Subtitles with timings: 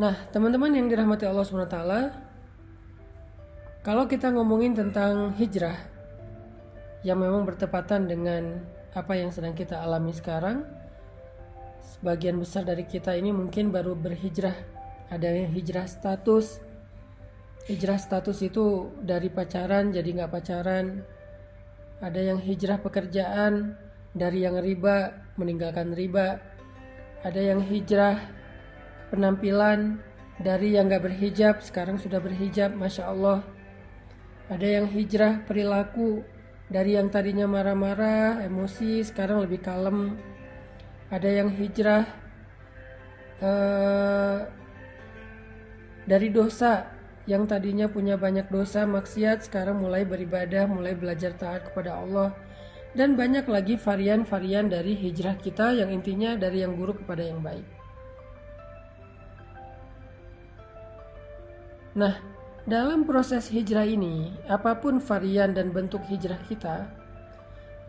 [0.00, 1.76] Nah, teman-teman yang dirahmati Allah SWT,
[3.84, 5.76] kalau kita ngomongin tentang hijrah
[7.04, 8.64] yang memang bertepatan dengan
[8.96, 10.64] apa yang sedang kita alami sekarang,
[11.84, 14.56] sebagian besar dari kita ini mungkin baru berhijrah.
[15.12, 16.64] Ada yang hijrah status,
[17.68, 21.04] hijrah status itu dari pacaran jadi nggak pacaran.
[22.00, 23.76] Ada yang hijrah pekerjaan
[24.16, 26.40] dari yang riba meninggalkan riba.
[27.20, 28.39] Ada yang hijrah
[29.10, 29.98] penampilan
[30.40, 33.44] dari yang gak berhijab sekarang sudah berhijab Masya Allah.
[34.48, 36.24] Ada yang hijrah perilaku
[36.66, 40.16] dari yang tadinya marah-marah emosi sekarang lebih kalem.
[41.10, 42.06] Ada yang hijrah
[43.42, 44.38] uh,
[46.08, 46.88] dari dosa
[47.28, 52.34] yang tadinya punya banyak dosa maksiat sekarang mulai beribadah mulai belajar taat kepada Allah.
[52.90, 57.79] Dan banyak lagi varian-varian dari hijrah kita yang intinya dari yang buruk kepada yang baik
[61.90, 62.14] Nah,
[62.70, 66.86] dalam proses hijrah ini, apa pun varian dan bentuk hijrah kita,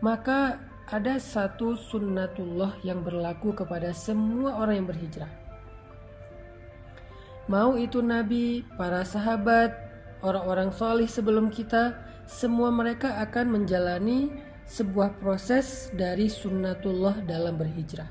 [0.02, 0.58] maka
[0.90, 5.30] ada satu sunnatullah yang berlaku kepada semua orang yang berhijrah.
[7.46, 9.70] Mau itu nabi, para sahabat,
[10.18, 11.94] orang-orang solih sebelum kita,
[12.26, 14.34] semua mereka akan menjalani
[14.66, 18.10] sebuah proses dari sunnatullah dalam berhijrah.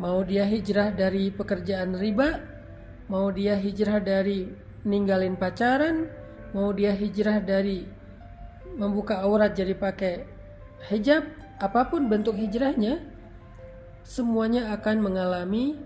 [0.00, 2.51] Mau dia hijrah dari pekerjaan riba
[3.12, 4.48] mau dia hijrah dari
[4.88, 6.08] ninggalin pacaran,
[6.56, 7.84] mau dia hijrah dari
[8.72, 10.24] membuka aurat jadi pakai
[10.88, 11.28] hijab,
[11.60, 13.04] apa pun bentuk hijrahnya,
[14.00, 15.76] semuanya akan mengalami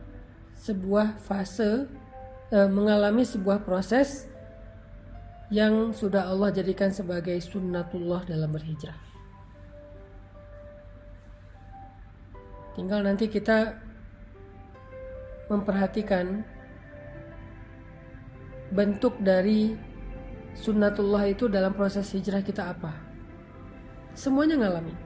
[0.54, 1.90] sebuah fase,
[2.54, 4.30] eh, mengalami sebuah proses
[5.50, 9.02] yang sudah Allah jadikan sebagai sunnatullah dalam berhijrah.
[12.78, 13.82] Tinggal nanti kita
[15.50, 16.54] memperhatikan
[18.72, 19.74] bentuk dari
[20.56, 22.94] sunnatullah itu dalam proses hijrah kita apa?
[24.16, 24.96] Semuanya ngalami.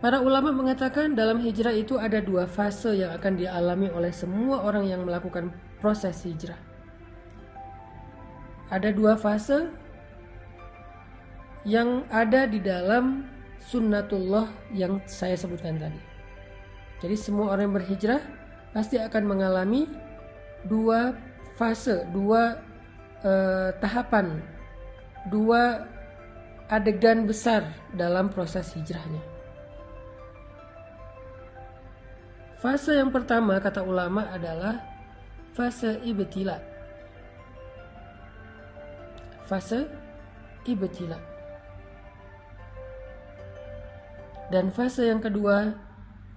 [0.00, 4.88] Para ulama mengatakan dalam hijrah itu ada dua fase yang akan dialami oleh semua orang
[4.88, 6.56] yang melakukan proses hijrah.
[8.72, 9.68] Ada dua fase
[11.68, 13.28] yang ada di dalam
[13.60, 16.00] sunnatullah yang saya sebutkan tadi.
[17.04, 18.22] Jadi semua orang yang berhijrah
[18.70, 19.86] pasti akan mengalami
[20.66, 21.14] dua
[21.58, 22.58] fase, dua
[23.24, 24.40] uh, tahapan,
[25.28, 25.86] dua
[26.70, 29.20] adegan besar dalam proses hijrahnya.
[32.60, 34.84] Fase yang pertama kata ulama adalah
[35.56, 36.60] fase ibtila.
[39.48, 39.88] Fase
[40.68, 41.18] ibtila.
[44.52, 45.72] Dan fase yang kedua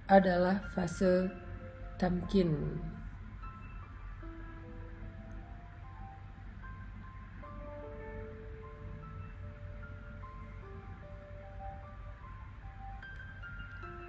[0.08, 1.28] adalah fase
[2.04, 2.52] tamkin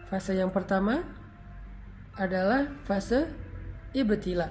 [0.06, 1.02] Fase yang pertama
[2.14, 3.26] adalah fase
[3.92, 4.48] ibtila.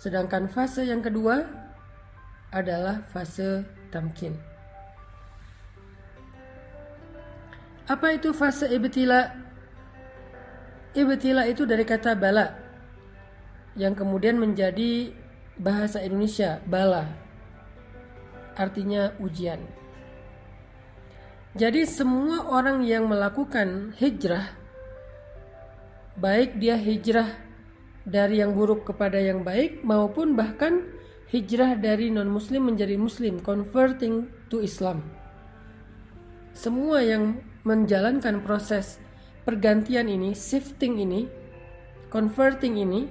[0.00, 1.44] Sedangkan fase yang kedua
[2.48, 3.62] adalah fase
[3.92, 4.57] tamkin.
[7.88, 9.32] Apa itu fase ibtila?
[10.92, 12.52] Ibtila itu dari kata bala
[13.80, 15.16] yang kemudian menjadi
[15.56, 17.08] bahasa Indonesia bala.
[18.60, 19.64] Artinya ujian.
[21.56, 24.52] Jadi semua orang yang melakukan hijrah
[26.18, 27.40] baik dia hijrah
[28.04, 30.84] dari yang buruk kepada yang baik maupun bahkan
[31.32, 35.00] hijrah dari non muslim menjadi muslim converting to Islam.
[36.52, 39.00] Semua yang menjalankan proses
[39.48, 41.26] pergantian ini, shifting ini,
[42.12, 43.08] converting ini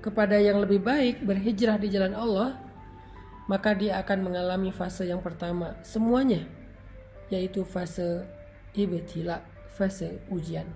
[0.00, 2.56] kepada yang lebih baik, berhijrah di jalan Allah,
[3.50, 6.44] maka dia akan mengalami fase yang pertama semuanya,
[7.28, 8.24] yaitu fase
[8.72, 9.44] ibtila,
[9.74, 10.68] fase ujian.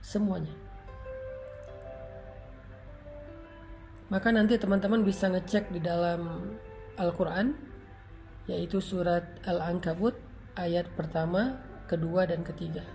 [0.00, 0.52] Semuanya.
[4.10, 6.50] Maka nanti teman-teman bisa ngecek di dalam
[6.98, 7.54] Al-Quran,
[8.50, 10.18] yaitu surat Al-Ankabut
[10.58, 12.86] ayat pertama kedua dan ketiga.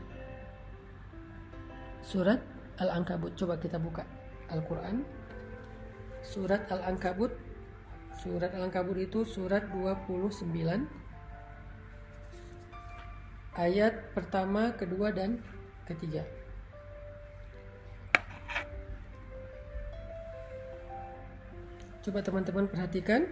[2.00, 2.40] Surat
[2.80, 3.36] Al-Ankabut.
[3.36, 4.08] Coba kita buka
[4.48, 5.04] Al-Quran.
[6.24, 7.36] Surat Al-Ankabut.
[8.24, 10.48] Surat Al-Ankabut itu surat 29.
[13.60, 15.44] Ayat pertama, kedua, dan
[15.84, 16.24] ketiga.
[22.04, 23.26] Coba teman-teman perhatikan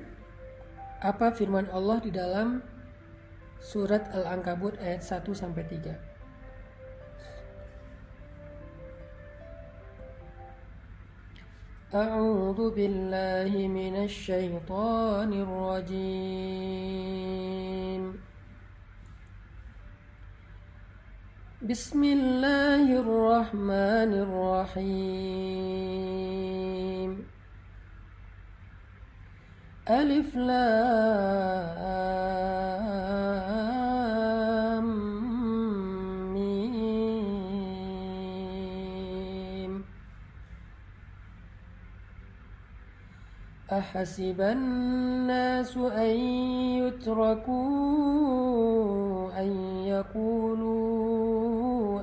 [1.03, 2.72] apa firman Allah di dalam
[3.63, 5.95] surat Al-Ankabut ayat 1 sampai 3.
[11.93, 16.73] أعوذ بالله من الشيطان الرجيم
[21.61, 25.61] بسم الله الرحمن الرحيم
[29.89, 31.93] ألف لام
[43.83, 46.15] أحسب الناس أن
[46.79, 47.53] يتركوا
[49.41, 49.49] أن
[49.93, 51.33] يقولوا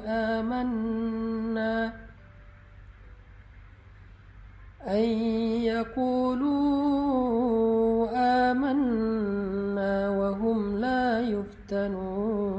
[0.07, 1.93] آمنا
[4.87, 5.05] أن
[5.73, 6.61] يقولوا
[8.51, 12.50] آمنا وهم لا يفتنون.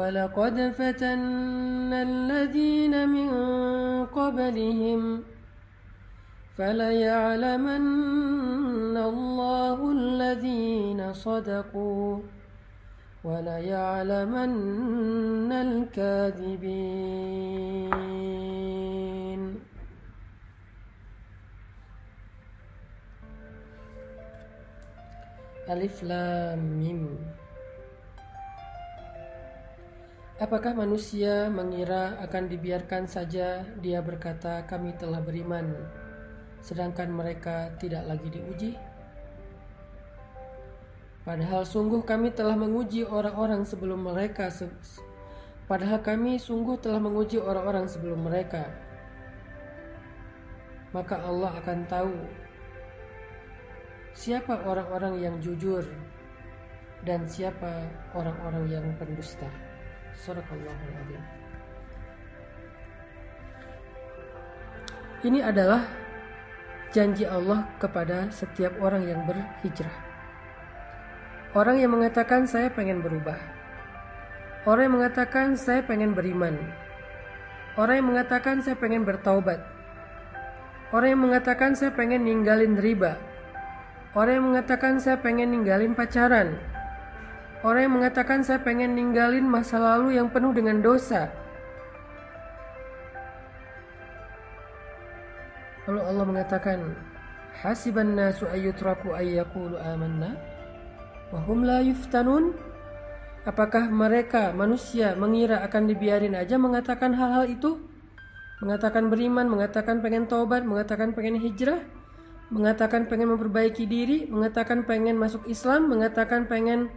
[0.00, 3.30] ولقد فتنا الذين من
[4.06, 5.22] قبلهم
[6.56, 7.86] فليعلمن
[8.96, 12.18] الله الذين صدقوا
[13.24, 14.52] وليعلمن
[15.52, 17.10] الكاذبين.
[25.70, 27.29] Alif Lam Mim
[30.40, 35.76] Apakah manusia mengira akan dibiarkan saja dia berkata kami telah beriman
[36.64, 38.72] sedangkan mereka tidak lagi diuji?
[41.28, 44.48] Padahal sungguh kami telah menguji orang-orang sebelum mereka
[45.68, 48.64] Padahal kami sungguh telah menguji orang-orang sebelum mereka
[50.96, 52.16] Maka Allah akan tahu
[54.16, 55.84] Siapa orang-orang yang jujur
[57.04, 57.84] Dan siapa
[58.16, 59.69] orang-orang yang pendusta
[65.20, 65.84] Ini adalah
[66.92, 70.10] janji Allah kepada setiap orang yang berhijrah
[71.50, 73.34] Orang yang mengatakan saya pengen berubah.
[74.70, 76.54] Orang yang mengatakan saya pengen beriman.
[77.74, 79.58] Orang yang mengatakan saya pengen bertaubat.
[80.94, 83.18] Orang yang mengatakan saya pengen ninggalin riba.
[84.14, 86.54] Orang yang mengatakan saya pengen ninggalin pacaran.
[87.60, 91.28] Orang yang mengatakan saya pengen ninggalin masa lalu yang penuh dengan dosa.
[95.84, 96.78] Lalu Allah mengatakan,
[97.60, 100.32] Hasiban nasu ayyutraku ayyakulu amanna
[101.28, 102.56] Wahum la yuftanun
[103.44, 107.80] Apakah mereka manusia mengira akan dibiarin aja mengatakan hal-hal itu?
[108.60, 111.80] Mengatakan beriman, mengatakan pengen tobat, mengatakan pengen hijrah,
[112.52, 116.92] mengatakan pengen memperbaiki diri, mengatakan pengen masuk Islam, mengatakan pengen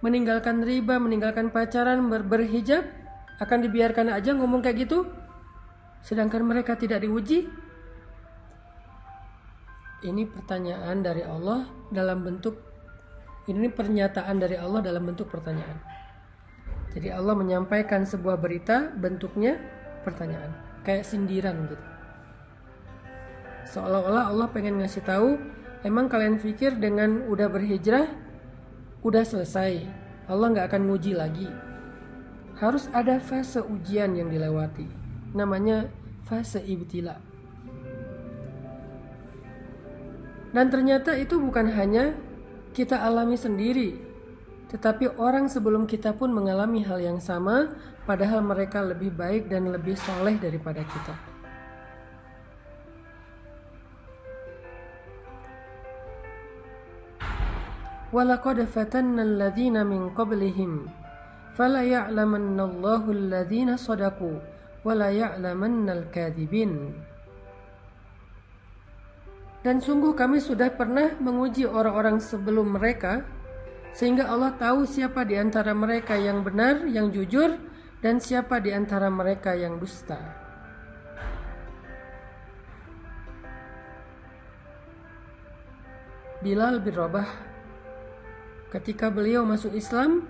[0.00, 2.84] meninggalkan riba, meninggalkan pacaran, ber berhijab,
[3.40, 5.08] akan dibiarkan aja ngomong kayak gitu?
[6.00, 7.48] Sedangkan mereka tidak diuji?
[10.00, 12.56] Ini pertanyaan dari Allah dalam bentuk
[13.48, 15.80] ini pernyataan dari Allah dalam bentuk pertanyaan.
[16.94, 19.58] Jadi Allah menyampaikan sebuah berita bentuknya
[20.06, 20.54] pertanyaan,
[20.86, 21.86] kayak sindiran gitu.
[23.74, 25.38] Seolah-olah Allah pengen ngasih tahu,
[25.86, 28.29] emang kalian pikir dengan udah berhijrah
[29.00, 29.84] udah selesai,
[30.28, 31.48] Allah nggak akan nguji lagi.
[32.60, 34.84] Harus ada fase ujian yang dilewati,
[35.32, 35.88] namanya
[36.28, 37.16] fase ibtila.
[40.50, 42.12] Dan ternyata itu bukan hanya
[42.76, 43.96] kita alami sendiri,
[44.68, 47.72] tetapi orang sebelum kita pun mengalami hal yang sama,
[48.04, 51.29] padahal mereka lebih baik dan lebih soleh daripada kita.
[58.15, 60.71] ولقد فتنا الذين من قبلهم
[61.57, 64.37] فلا يعلمن الله الذين صدقوا
[64.85, 66.73] ولا يعلمن الكاذبين
[69.65, 73.25] dan sungguh kami sudah pernah menguji orang-orang sebelum mereka,
[73.97, 77.57] sehingga Allah tahu siapa di antara mereka yang benar, yang jujur,
[77.97, 80.21] dan siapa di antara mereka yang dusta.
[86.45, 87.48] Bilal bin Rabah
[88.70, 90.24] Ketika beliau masuk Islam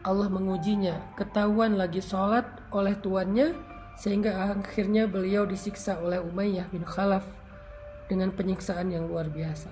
[0.00, 3.52] Allah mengujinya Ketahuan lagi sholat oleh tuannya
[4.00, 7.24] Sehingga akhirnya beliau disiksa oleh Umayyah bin Khalaf
[8.06, 9.70] dengan penyiksaan yang luar biasa.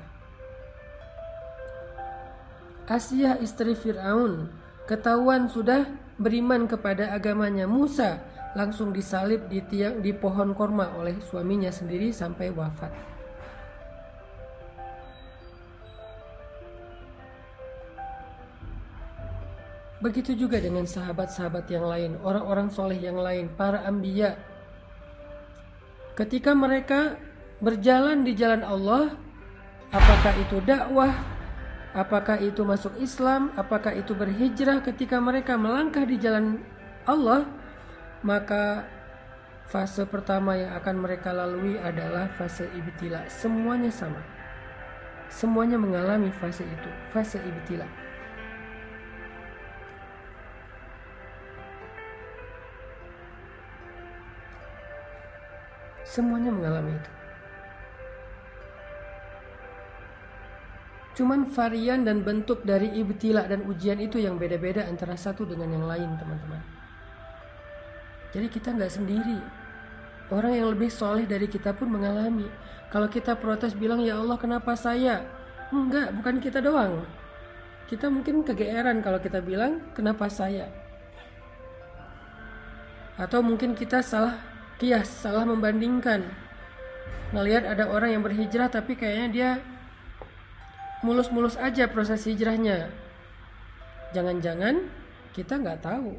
[2.85, 4.53] Asia istri Fir'aun
[4.85, 5.89] ketahuan sudah
[6.21, 8.21] beriman kepada agamanya Musa
[8.55, 13.14] langsung disalib di tiang di pohon korma oleh suaminya sendiri sampai wafat.
[20.05, 24.37] Begitu juga dengan sahabat-sahabat yang lain, orang-orang soleh yang lain, para ambiya.
[26.13, 27.17] Ketika mereka
[27.57, 29.17] berjalan di jalan Allah,
[29.89, 31.09] apakah itu dakwah,
[31.97, 36.61] apakah itu masuk Islam, apakah itu berhijrah ketika mereka melangkah di jalan
[37.09, 37.49] Allah,
[38.21, 38.85] maka
[39.73, 43.25] fase pertama yang akan mereka lalui adalah fase ibtila.
[43.33, 44.21] Semuanya sama.
[45.33, 48.04] Semuanya mengalami fase itu, fase ibtila.
[56.15, 57.11] Semuanya mengalami itu.
[61.19, 65.87] Cuman varian dan bentuk dari ibtila dan ujian itu yang beda-beda antara satu dengan yang
[65.91, 66.63] lain, teman-teman.
[68.31, 69.39] Jadi kita nggak sendiri.
[70.31, 72.47] Orang yang lebih soleh dari kita pun mengalami.
[72.95, 75.27] Kalau kita protes bilang, ya Allah kenapa saya?
[75.75, 77.03] Enggak, bukan kita doang.
[77.91, 80.71] Kita mungkin kegeeran kalau kita bilang, kenapa saya?
[83.19, 86.27] Atau mungkin kita salah kias salah membandingkan.
[87.31, 89.51] Ngelihat ada orang yang berhijrah tapi kayaknya dia
[91.03, 92.91] mulus-mulus aja proses hijrahnya.
[94.15, 94.87] Jangan-jangan
[95.35, 96.15] kita nggak tahu.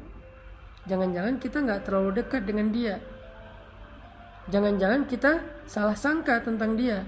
[0.86, 2.96] Jangan-jangan kita nggak terlalu dekat dengan dia.
[4.46, 7.02] Jangan-jangan kita salah sangka tentang dia.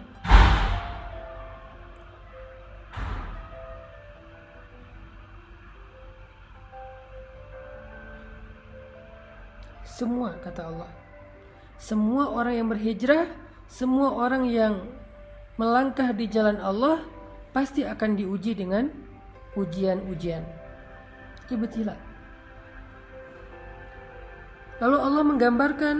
[9.86, 11.07] Semua kata Allah
[11.78, 13.30] semua orang yang berhijrah,
[13.70, 14.82] semua orang yang
[15.54, 17.06] melangkah di jalan Allah
[17.54, 18.90] pasti akan diuji dengan
[19.54, 20.42] ujian-ujian.
[21.48, 21.96] Ibtila.
[24.78, 25.96] Lalu Allah menggambarkan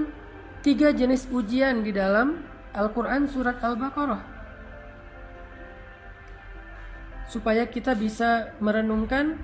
[0.63, 2.45] tiga jenis ujian di dalam
[2.77, 4.23] Al-Quran surat Al-Baqarah.
[7.33, 9.41] Supaya kita bisa merenungkan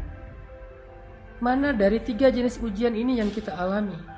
[1.42, 4.13] mana dari tiga jenis ujian ini yang kita alami.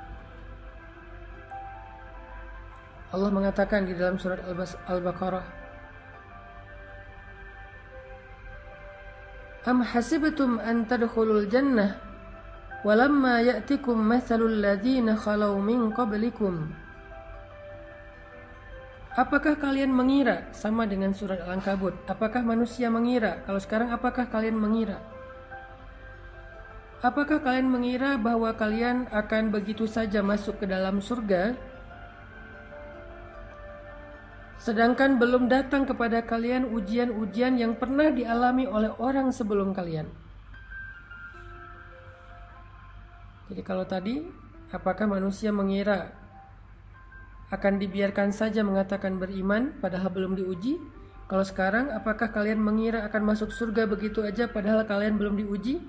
[3.07, 4.43] Allah mengatakan di dalam surat
[4.87, 5.45] Al-Baqarah
[9.67, 11.99] Am hasibtum an tadkhulul jannah
[12.83, 16.71] walamma ya'tikum mathalul ladzina khalau min qablikum
[19.17, 22.05] Apakah kalian mengira sama dengan surat Al-Ankabut?
[22.05, 23.41] Apakah manusia mengira?
[23.49, 25.01] Kalau sekarang apakah kalian mengira?
[27.01, 31.57] Apakah kalian mengira bahwa kalian akan begitu saja masuk ke dalam surga
[34.67, 40.11] Sedangkan belum datang kepada kalian ujian-ujian yang pernah dialami oleh orang sebelum kalian.
[43.47, 44.19] Jadi kalau tadi,
[44.75, 46.11] apakah manusia mengira
[47.47, 50.75] akan dibiarkan saja mengatakan beriman padahal belum diuji?
[51.31, 55.79] Kalau sekarang, apakah kalian mengira akan masuk surga begitu aja padahal kalian belum diuji?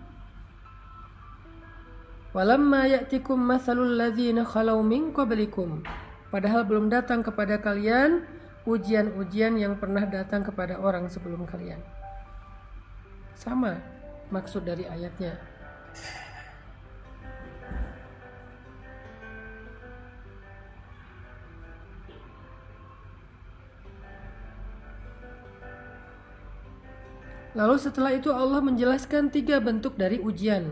[2.31, 5.83] Walamma ya'tikum mathalul ladzina khalau min qablikum.
[6.31, 8.38] Padahal belum datang kepada kalian
[8.69, 11.81] ujian-ujian yang pernah datang kepada orang sebelum kalian.
[13.33, 13.81] Sama
[14.29, 15.41] maksud dari ayatnya.
[27.57, 30.69] Lalu setelah itu Allah menjelaskan tiga bentuk dari ujian.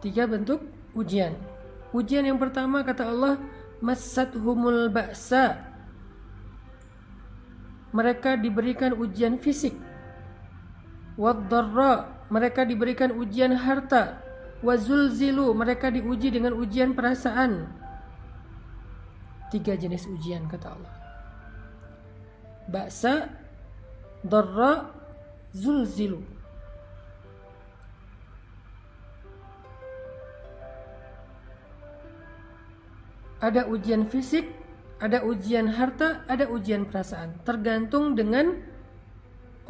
[0.00, 0.64] Tiga bentuk
[0.96, 1.36] ujian.
[1.92, 3.38] Ujian yang pertama kata Allah
[4.38, 5.68] humul ba'sa.
[7.94, 9.74] Mereka diberikan ujian fisik.
[11.16, 12.26] Waddarra.
[12.28, 14.20] Mereka diberikan ujian harta.
[14.60, 15.50] Wazulzilu.
[15.56, 17.66] Mereka diuji dengan ujian perasaan.
[19.48, 20.94] Tiga jenis ujian kata Allah.
[22.68, 23.32] Ba'sa
[24.20, 24.92] darra
[25.56, 26.37] zulzilu
[33.38, 34.50] Ada ujian fisik,
[34.98, 37.38] ada ujian harta, ada ujian perasaan.
[37.46, 38.58] Tergantung dengan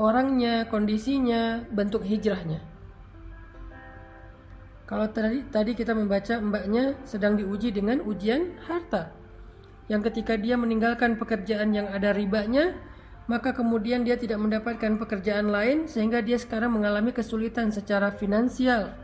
[0.00, 2.64] orangnya, kondisinya, bentuk hijrahnya.
[4.88, 9.12] Kalau tadi tadi kita membaca mbaknya sedang diuji dengan ujian harta.
[9.92, 12.72] Yang ketika dia meninggalkan pekerjaan yang ada ribanya,
[13.28, 18.96] maka kemudian dia tidak mendapatkan pekerjaan lain sehingga dia sekarang mengalami kesulitan secara finansial.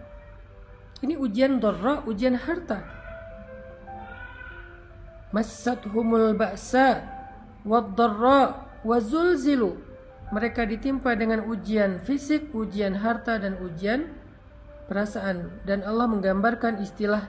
[1.04, 3.03] Ini ujian dorra, ujian harta
[5.35, 7.03] massathumul ba'sa
[7.67, 9.75] wad-dharra wazulzilu
[10.31, 14.14] mereka ditimpa dengan ujian fisik, ujian harta dan ujian
[14.87, 17.26] perasaan dan Allah menggambarkan istilah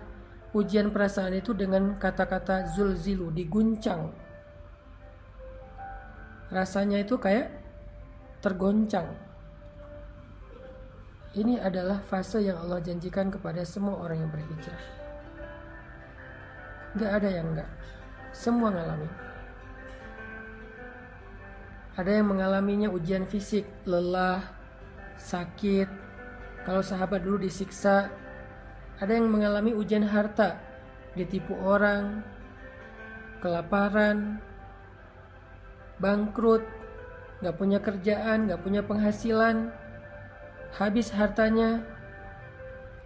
[0.53, 4.13] ujian perasaan itu dengan kata-kata zulzilu diguncang
[6.53, 7.49] rasanya itu kayak
[8.45, 9.09] tergoncang
[11.35, 14.83] Ini adalah fase yang Allah janjikan kepada semua orang yang berhijrah.
[16.95, 17.67] Gak ada yang enggak.
[18.35, 19.07] Semua ngalami.
[21.95, 24.43] Ada yang mengalaminya ujian fisik, lelah,
[25.15, 25.87] sakit.
[26.67, 28.11] Kalau sahabat dulu disiksa,
[28.99, 30.59] ada yang mengalami ujian harta,
[31.15, 32.27] ditipu orang,
[33.39, 34.43] kelaparan,
[36.03, 36.67] bangkrut,
[37.39, 39.71] gak punya kerjaan, gak punya penghasilan,
[40.75, 41.87] habis hartanya.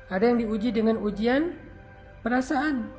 [0.09, 1.53] Ada yang diuji dengan ujian
[2.25, 2.98] perasaan.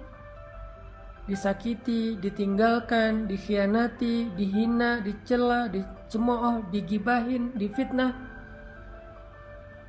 [1.30, 8.18] Disakiti, ditinggalkan, dikhianati, dihina, dicela, dicemooh, digibahin, difitnah,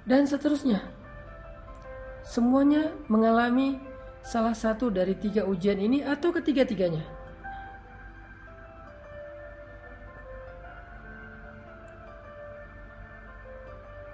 [0.05, 0.85] dan seterusnya.
[2.21, 3.81] Semuanya mengalami
[4.21, 7.01] salah satu dari tiga ujian ini atau ketiga-tiganya.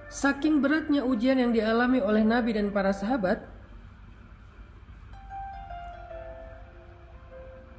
[0.07, 3.43] Saking beratnya ujian yang dialami oleh Nabi dan para sahabat,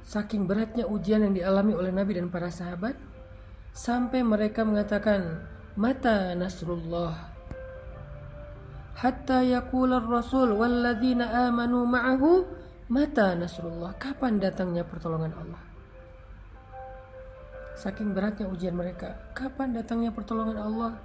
[0.09, 2.97] saking beratnya ujian yang dialami oleh Nabi dan para sahabat,
[3.77, 5.45] sampai mereka mengatakan,
[5.77, 7.37] "Mata Nasrullah?"
[8.99, 12.43] Hatta yaqula rasul walladzina amanu ma'ahu
[12.91, 13.95] mata nasrullah.
[13.95, 15.63] Kapan datangnya pertolongan Allah?
[17.79, 20.99] Saking beratnya ujian mereka, kapan datangnya pertolongan Allah?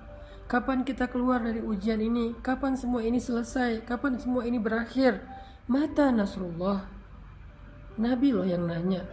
[0.51, 2.35] Kapan kita keluar dari ujian ini?
[2.43, 3.87] Kapan semua ini selesai?
[3.87, 5.23] Kapan semua ini berakhir?
[5.71, 6.94] Mata Nasrullah.
[7.95, 9.07] Nabi loh yang nanya.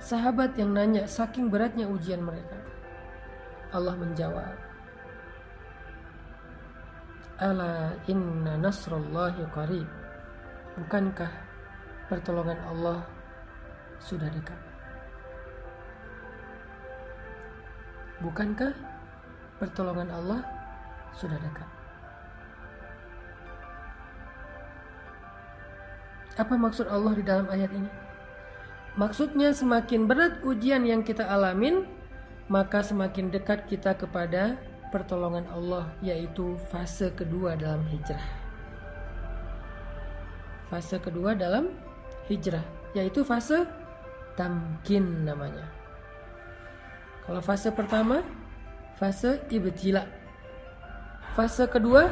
[0.00, 2.56] Sahabat yang nanya saking beratnya ujian mereka.
[3.74, 4.54] Allah menjawab.
[7.42, 9.88] Ala inna nasrullahi qarib.
[10.78, 11.32] Bukankah
[12.06, 13.02] pertolongan Allah
[13.98, 14.60] sudah dekat?
[18.20, 18.72] Bukankah
[19.58, 20.40] pertolongan Allah
[21.16, 21.68] sudah dekat.
[26.40, 27.99] Apa maksud Allah di dalam ayat ini?
[29.00, 31.88] Maksudnya semakin berat ujian yang kita alamin,
[32.52, 34.60] maka semakin dekat kita kepada
[34.92, 38.28] pertolongan Allah, yaitu fase kedua dalam hijrah.
[40.68, 41.72] Fase kedua dalam
[42.28, 43.64] hijrah, yaitu fase
[44.36, 45.64] tamkin namanya.
[47.24, 48.20] Kalau fase pertama,
[49.00, 50.04] fase ibtila,
[51.30, 52.10] Fase kedua,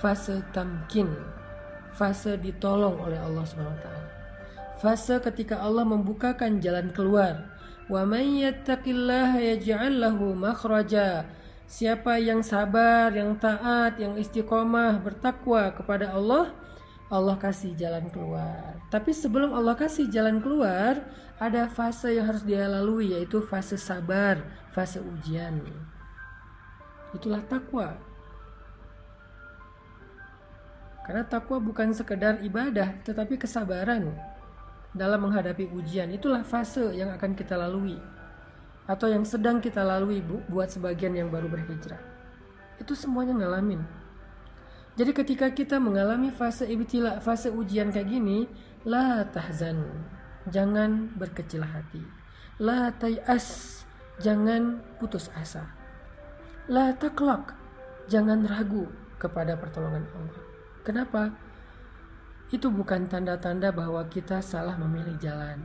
[0.00, 1.12] fase tamkin.
[1.92, 4.03] Fase ditolong oleh Allah SWT.
[4.82, 7.54] Fase ketika Allah membukakan jalan keluar.
[7.86, 11.28] Wa may yattaqillaha yaj'al lahu makhraja.
[11.64, 16.52] Siapa yang sabar, yang taat, yang istiqomah, bertakwa kepada Allah,
[17.08, 18.76] Allah kasih jalan keluar.
[18.88, 21.00] Tapi sebelum Allah kasih jalan keluar,
[21.40, 24.40] ada fase yang harus dia lalui yaitu fase sabar,
[24.72, 25.60] fase ujian.
[27.14, 27.96] Itulah takwa.
[31.04, 34.33] Karena takwa bukan sekedar ibadah, tetapi kesabaran
[34.94, 36.08] dalam menghadapi ujian.
[36.14, 37.98] Itulah fase yang akan kita lalui
[38.84, 42.00] atau yang sedang kita lalui bu, buat sebagian yang baru berhijrah.
[42.76, 43.80] Itu semuanya ngalamin.
[44.94, 48.46] Jadi ketika kita mengalami fase ibtila, fase ujian kayak gini,
[48.86, 49.82] la tahzan.
[50.52, 52.04] Jangan berkecil hati.
[52.60, 53.80] La tayas.
[54.22, 55.66] Jangan putus asa.
[56.70, 57.56] La taklak.
[58.06, 58.86] Jangan ragu
[59.18, 60.42] kepada pertolongan Allah.
[60.84, 61.32] Kenapa?
[62.52, 65.60] Itu bukan tanda-tanda bahwa kita salah memilih jalan.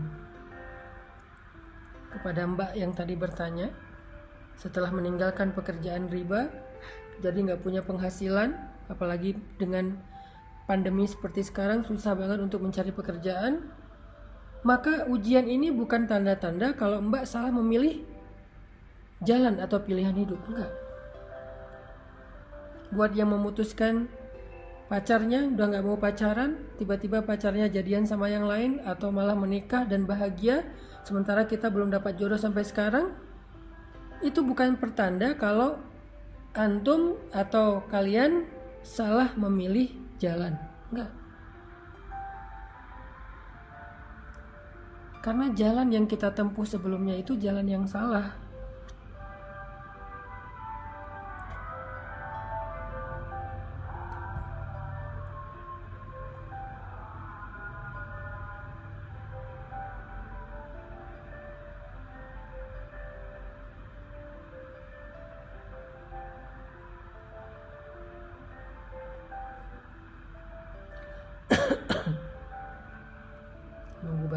[2.09, 3.69] Kepada Mbak yang tadi bertanya,
[4.57, 6.49] setelah meninggalkan pekerjaan riba,
[7.19, 8.55] jadi nggak punya penghasilan,
[8.89, 9.99] apalagi dengan
[10.65, 13.69] pandemi seperti sekarang susah banget untuk mencari pekerjaan,
[14.61, 18.03] maka ujian ini bukan tanda-tanda kalau Mbak salah memilih
[19.23, 20.71] jalan atau pilihan hidup, enggak.
[22.89, 24.09] Buat yang memutuskan
[24.89, 30.09] pacarnya udah nggak mau pacaran tiba-tiba pacarnya jadian sama yang lain atau malah menikah dan
[30.09, 30.65] bahagia
[31.05, 33.13] sementara kita belum dapat jodoh sampai sekarang
[34.25, 35.77] itu bukan pertanda kalau
[36.57, 38.43] antum atau kalian
[38.83, 40.59] salah memilih jalan.
[40.91, 41.19] Enggak
[45.19, 48.39] karena jalan yang kita tempuh sebelumnya itu jalan yang salah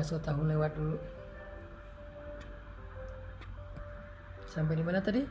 [0.02, 0.98] bakso tahu lewat dulu
[4.50, 5.22] sampai di mana tadi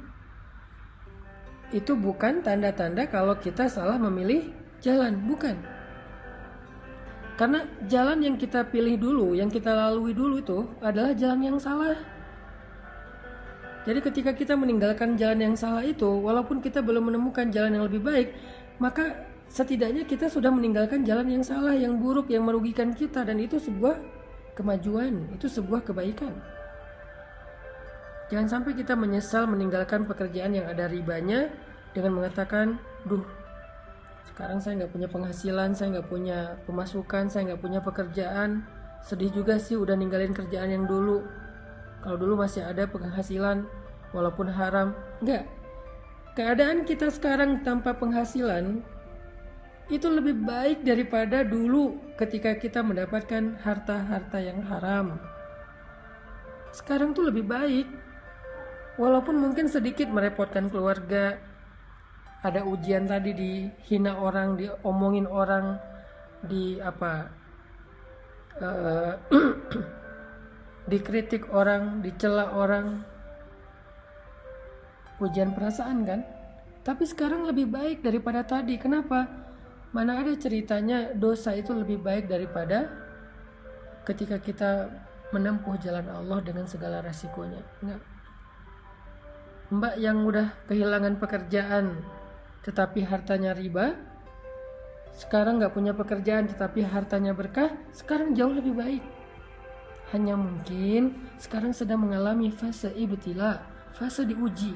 [1.76, 4.48] itu bukan tanda-tanda kalau kita salah memilih
[4.84, 5.56] jalan, bukan.
[7.40, 11.96] Karena jalan yang kita pilih dulu, yang kita lalui dulu itu adalah jalan yang salah.
[13.88, 18.04] Jadi ketika kita meninggalkan jalan yang salah itu, walaupun kita belum menemukan jalan yang lebih
[18.04, 18.36] baik,
[18.84, 23.64] maka setidaknya kita sudah meninggalkan jalan yang salah, yang buruk, yang merugikan kita dan itu
[23.64, 24.21] sebuah
[24.58, 26.34] kemajuan, itu sebuah kebaikan.
[28.32, 31.52] Jangan sampai kita menyesal meninggalkan pekerjaan yang ada ribanya
[31.92, 33.24] dengan mengatakan, duh,
[34.32, 38.64] sekarang saya nggak punya penghasilan, saya nggak punya pemasukan, saya nggak punya pekerjaan.
[39.04, 41.26] Sedih juga sih udah ninggalin kerjaan yang dulu
[42.02, 43.64] kalau dulu masih ada penghasilan
[44.12, 45.46] walaupun haram enggak
[46.34, 48.82] keadaan kita sekarang tanpa penghasilan
[49.89, 55.17] itu lebih baik daripada dulu ketika kita mendapatkan harta-harta yang haram
[56.76, 57.88] sekarang tuh lebih baik
[59.00, 61.39] walaupun mungkin sedikit merepotkan keluarga
[62.41, 65.78] ada ujian tadi dihina orang diomongin orang
[66.46, 67.30] di apa
[68.62, 69.13] uh,
[70.91, 73.06] dikritik orang, dicela orang.
[75.22, 76.22] Ujian perasaan kan?
[76.82, 78.76] Tapi sekarang lebih baik daripada tadi.
[78.76, 79.40] Kenapa?
[79.91, 82.88] Mana ada ceritanya dosa itu lebih baik daripada
[84.08, 84.88] ketika kita
[85.36, 87.60] menempuh jalan Allah dengan segala resikonya.
[87.84, 88.01] Enggak.
[89.71, 92.04] Mbak yang udah kehilangan pekerjaan
[92.63, 93.95] tetapi hartanya riba,
[95.15, 99.04] sekarang nggak punya pekerjaan tetapi hartanya berkah, sekarang jauh lebih baik.
[100.12, 103.63] Hanya mungkin sekarang sedang mengalami fase ibtila,
[103.95, 104.75] fase diuji.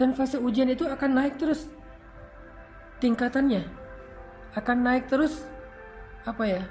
[0.00, 1.68] Dan fase ujian itu akan naik terus
[3.04, 3.68] tingkatannya.
[4.56, 5.44] Akan naik terus
[6.24, 6.64] apa ya?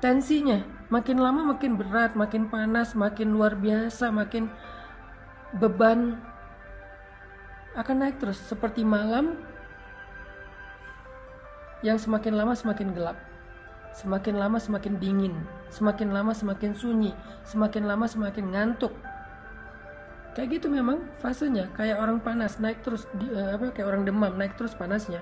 [0.00, 4.48] Tensinya makin lama makin berat, makin panas, makin luar biasa, makin
[5.60, 6.16] beban
[7.76, 9.36] akan naik terus seperti malam
[11.84, 13.20] yang semakin lama semakin gelap.
[13.92, 15.36] Semakin lama semakin dingin,
[15.68, 17.12] semakin lama semakin sunyi,
[17.44, 18.96] semakin lama semakin ngantuk.
[20.32, 24.32] Kayak gitu memang fasenya, kayak orang panas naik terus di, uh, apa kayak orang demam
[24.32, 25.20] naik terus panasnya.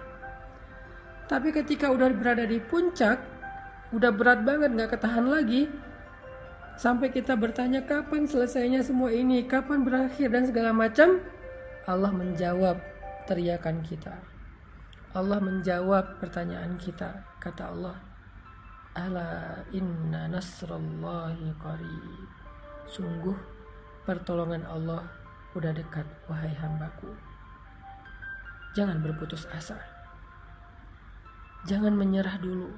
[1.30, 3.22] Tapi ketika udah berada di puncak,
[3.94, 5.70] udah berat banget nggak ketahan lagi,
[6.74, 11.22] sampai kita bertanya kapan selesainya semua ini, kapan berakhir dan segala macam,
[11.86, 12.82] Allah menjawab
[13.30, 14.18] teriakan kita.
[15.14, 17.22] Allah menjawab pertanyaan kita.
[17.38, 17.98] Kata Allah,
[18.94, 22.26] Ala inna nasrallahi qarib.
[22.90, 23.38] Sungguh
[24.02, 25.06] pertolongan Allah
[25.54, 27.10] udah dekat wahai hambaku.
[28.74, 29.89] Jangan berputus asa.
[31.68, 32.70] Jangan menyerah dulu.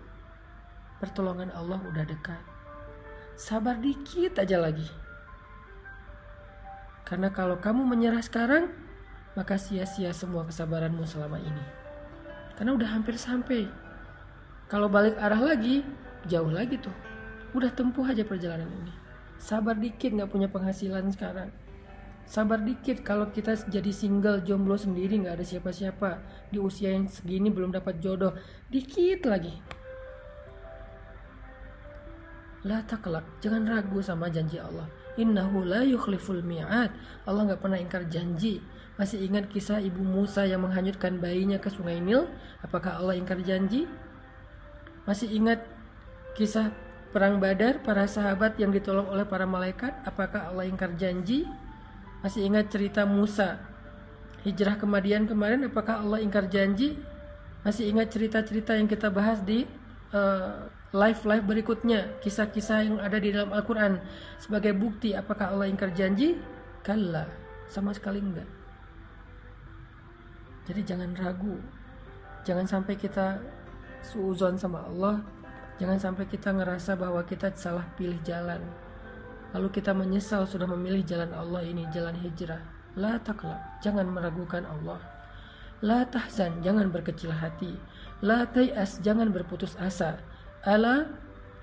[0.98, 2.42] Pertolongan Allah udah dekat.
[3.38, 4.86] Sabar dikit aja lagi.
[7.02, 8.70] Karena kalau kamu menyerah sekarang,
[9.34, 11.64] maka sia-sia semua kesabaranmu selama ini.
[12.56, 13.66] Karena udah hampir sampai.
[14.70, 15.84] Kalau balik arah lagi,
[16.26, 16.94] jauh lagi tuh
[17.52, 18.94] udah tempuh aja perjalanan ini
[19.36, 21.50] sabar dikit nggak punya penghasilan sekarang
[22.24, 26.10] sabar dikit kalau kita jadi single jomblo sendiri nggak ada siapa-siapa
[26.48, 28.32] di usia yang segini belum dapat jodoh
[28.72, 29.54] dikit lagi
[32.62, 34.86] La taklak, jangan ragu sama janji Allah.
[35.18, 36.94] Innahu la yukhliful mi'ad.
[37.26, 38.62] Allah nggak pernah ingkar janji.
[38.94, 42.30] Masih ingat kisah ibu Musa yang menghanyutkan bayinya ke sungai Nil?
[42.62, 43.90] Apakah Allah ingkar janji?
[45.10, 45.58] Masih ingat
[46.32, 46.72] Kisah
[47.12, 51.44] perang Badar, para sahabat yang ditolong oleh para malaikat, apakah Allah ingkar janji?
[52.22, 53.58] Masih ingat cerita Musa
[54.42, 56.98] hijrah ke Madian kemarin, apakah Allah ingkar janji?
[57.62, 59.66] Masih ingat cerita-cerita yang kita bahas di
[60.10, 64.02] uh, live-live berikutnya, kisah-kisah yang ada di dalam Al-Quran
[64.42, 66.34] sebagai bukti apakah Allah ingkar janji?
[66.82, 67.30] Kalla,
[67.70, 68.50] sama sekali enggak.
[70.66, 71.58] Jadi jangan ragu,
[72.42, 73.38] jangan sampai kita
[74.02, 75.22] suuzon sama Allah
[75.82, 78.62] Jangan sampai kita ngerasa bahwa kita salah pilih jalan.
[79.52, 82.60] Lalu kita menyesal sudah memilih jalan Allah ini, jalan hijrah.
[82.96, 85.00] La takla, jangan meragukan Allah.
[85.84, 87.76] La tahzan, jangan berkecil hati.
[88.24, 90.20] La tayas, jangan berputus asa.
[90.64, 91.08] Ala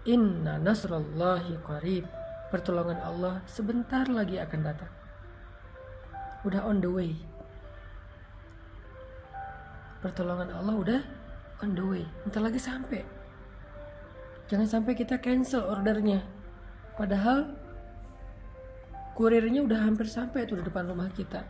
[0.05, 2.05] inna nasrallahi qarib.
[2.49, 4.91] Pertolongan Allah sebentar lagi akan datang.
[6.45, 7.13] Udah on the way.
[10.01, 11.01] Pertolongan Allah udah
[11.61, 12.03] on the way.
[12.25, 13.03] Entar lagi sampai.
[14.49, 16.25] Jangan sampai kita cancel ordernya.
[16.97, 17.58] Padahal
[19.19, 21.43] kurirnya udah hampir sampai tuh di depan rumah kita.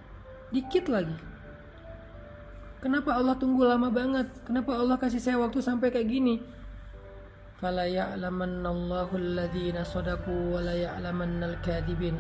[0.50, 1.14] Dikit lagi.
[2.82, 4.26] Kenapa Allah tunggu lama banget?
[4.42, 6.42] Kenapa Allah kasih saya waktu sampai kayak gini?
[7.62, 9.86] Fala ya'lamannallahu alladhina.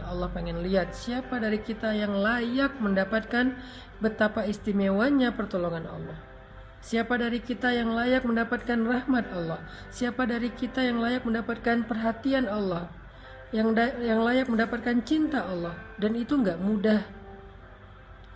[0.05, 3.57] Allah pengen lihat siapa dari kita yang layak mendapatkan
[3.97, 6.19] betapa istimewanya pertolongan Allah.
[6.85, 9.65] Siapa dari kita yang layak mendapatkan rahmat Allah?
[9.89, 12.91] Siapa dari kita yang layak mendapatkan perhatian Allah?
[13.49, 13.73] Yang
[14.05, 15.73] yang layak mendapatkan cinta Allah?
[15.97, 17.01] Dan itu nggak mudah.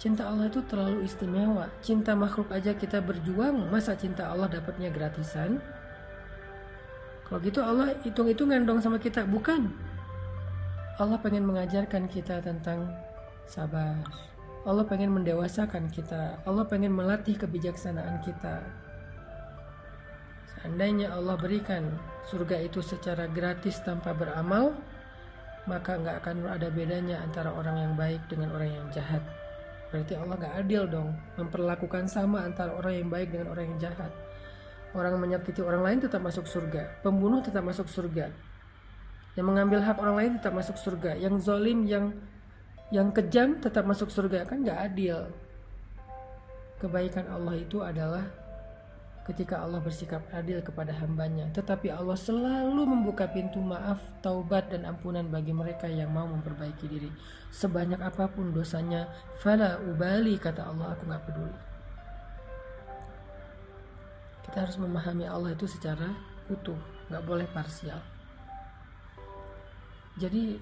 [0.01, 1.69] Cinta Allah itu terlalu istimewa.
[1.79, 5.61] Cinta makhluk aja kita berjuang, masa cinta Allah dapatnya gratisan?
[7.29, 9.71] Kalau gitu Allah hitung-hitungan dong sama kita, bukan?
[10.99, 12.89] Allah pengen mengajarkan kita tentang
[13.47, 13.95] sabar.
[14.63, 16.39] Allah pengen mendewasakan kita.
[16.45, 18.63] Allah pengen melatih kebijaksanaan kita.
[20.55, 21.83] Seandainya Allah berikan
[22.31, 24.71] surga itu secara gratis tanpa beramal,
[25.65, 29.23] maka nggak akan ada bedanya antara orang yang baik dengan orang yang jahat.
[29.89, 34.11] Berarti Allah nggak adil dong, memperlakukan sama antara orang yang baik dengan orang yang jahat.
[34.93, 38.29] Orang menyakiti orang lain tetap masuk surga, pembunuh tetap masuk surga,
[39.33, 42.13] yang mengambil hak orang lain tetap masuk surga, yang zolim, yang
[42.93, 45.25] yang kejam tetap masuk surga kan nggak adil
[46.77, 48.21] kebaikan Allah itu adalah
[49.23, 51.47] ketika Allah bersikap adil kepada hambanya.
[51.55, 57.11] Tetapi Allah selalu membuka pintu maaf taubat dan ampunan bagi mereka yang mau memperbaiki diri.
[57.51, 59.07] Sebanyak apa pun dosanya
[59.39, 61.57] fala ubali kata Allah aku nggak peduli.
[64.43, 66.11] Kita harus memahami Allah itu secara
[66.51, 68.03] utuh nggak boleh parsial.
[70.19, 70.59] Jadi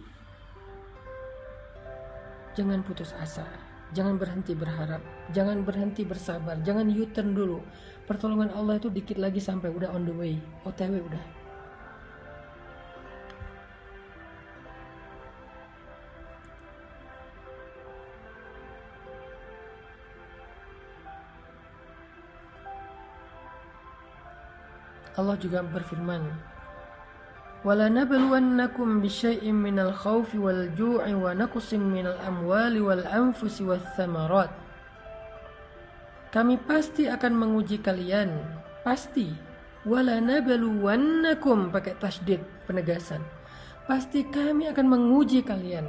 [2.55, 3.43] jangan putus asa
[3.91, 5.03] jangan berhenti berharap
[5.35, 7.59] jangan berhenti bersabar jangan U-turn dulu
[8.11, 10.35] pertolongan Allah itu dikit lagi sampai udah on the way.
[10.67, 11.23] OTW udah.
[25.15, 26.23] Allah juga berfirman
[27.61, 34.49] wala nabluwannakum bisyai'im minal khawfi wal ju'i wa naqsim minal amwali wal anfusi wath thamarat.
[36.31, 38.31] Kami pasti akan menguji kalian,
[38.87, 39.51] pasti.
[39.83, 42.39] Walanabluwannakum pakai tasdid
[42.71, 43.19] penegasan.
[43.83, 45.83] Pasti kami akan menguji kalian.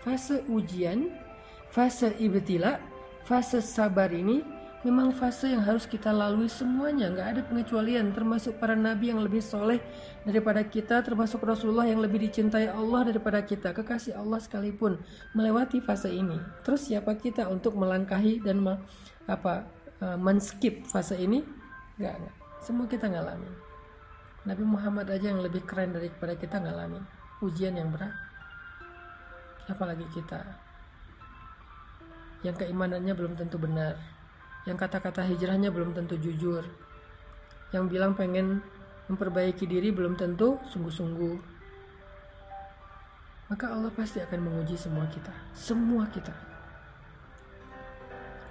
[0.00, 1.12] Fase ujian,
[1.68, 2.80] fase ibtila,
[3.28, 4.40] fase sabar ini
[4.86, 9.42] memang fase yang harus kita lalui semuanya nggak ada pengecualian termasuk para nabi yang lebih
[9.42, 9.82] soleh
[10.22, 15.02] daripada kita termasuk Rasulullah yang lebih dicintai Allah daripada kita kekasih Allah sekalipun
[15.34, 18.62] melewati fase ini terus siapa kita untuk melangkahi dan
[19.26, 19.66] apa
[20.02, 21.42] uh, menskip fase ini?
[21.98, 22.34] Nggak nggak.
[22.62, 23.54] Semua kita ngalamin.
[24.46, 27.02] Nabi Muhammad aja yang lebih keren daripada kita ngalamin.
[27.42, 28.14] Ujian yang berat.
[29.66, 30.40] Apalagi kita.
[32.46, 33.98] Yang keimanannya belum tentu benar.
[34.66, 36.66] Yang kata-kata hijrahnya belum tentu jujur,
[37.70, 38.58] yang bilang pengen
[39.06, 41.38] memperbaiki diri belum tentu sungguh-sungguh.
[43.46, 46.34] Maka Allah pasti akan menguji semua kita, semua kita.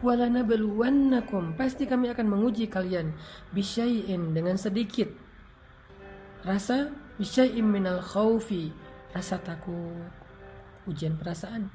[0.03, 3.15] Walana beluwannakum pasti kami akan menguji kalian
[3.55, 5.08] bisyai'in dengan sedikit
[6.43, 8.75] rasa bisyai'in minal khawfi
[9.15, 10.12] rasa takut
[10.86, 11.71] ujian perasaan.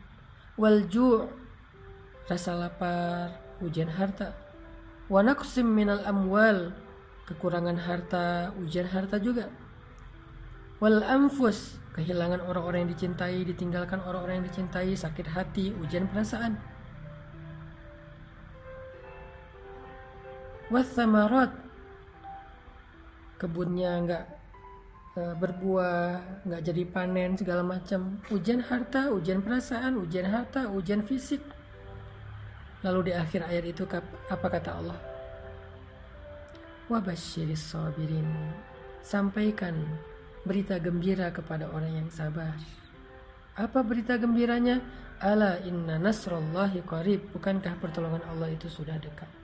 [0.61, 0.85] Wal
[2.29, 4.37] rasa lapar ujian harta.
[5.11, 6.77] Wa naqsim minal amwal
[7.27, 9.51] kekurangan harta ujian harta juga.
[10.79, 16.70] Wal anfus kehilangan orang-orang yang dicintai ditinggalkan orang-orang yang dicintai sakit hati ujian perasaan
[20.71, 21.51] wathamarat
[23.37, 24.25] kebunnya nggak
[25.19, 26.01] e, berbuah
[26.47, 31.43] nggak jadi panen segala macam ujian harta ujian perasaan ujian harta ujian fisik
[32.81, 33.85] Lalu di akhir ayat itu
[34.33, 34.99] apa kata Allah?
[36.89, 38.25] Wabashiris sabirin.
[39.05, 39.77] Sampaikan
[40.49, 42.57] berita gembira kepada orang yang sabar.
[43.61, 44.81] Apa berita gembiranya?
[45.21, 47.29] Ala inna nasrullahi qarib.
[47.37, 49.40] Bukankah pertolongan Allah itu sudah dekat?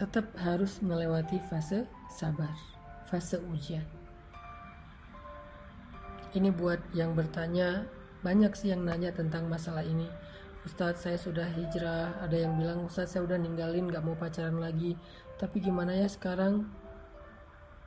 [0.00, 2.56] Tetap harus melewati fase sabar,
[3.04, 3.84] fase ujian.
[6.32, 7.84] Ini buat yang bertanya
[8.24, 10.08] banyak sih yang nanya tentang masalah ini.
[10.64, 12.16] Ustadz saya sudah hijrah.
[12.24, 14.96] Ada yang bilang Ustadz saya udah ninggalin gak mau pacaran lagi.
[15.36, 16.64] Tapi gimana ya sekarang?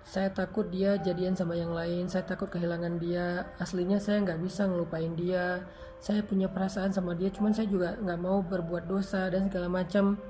[0.06, 2.06] Saya takut dia jadian sama yang lain.
[2.06, 3.50] Saya takut kehilangan dia.
[3.58, 5.66] Aslinya saya nggak bisa ngelupain dia.
[5.98, 10.22] Saya punya perasaan sama dia cuman saya juga nggak mau berbuat dosa dan segala macam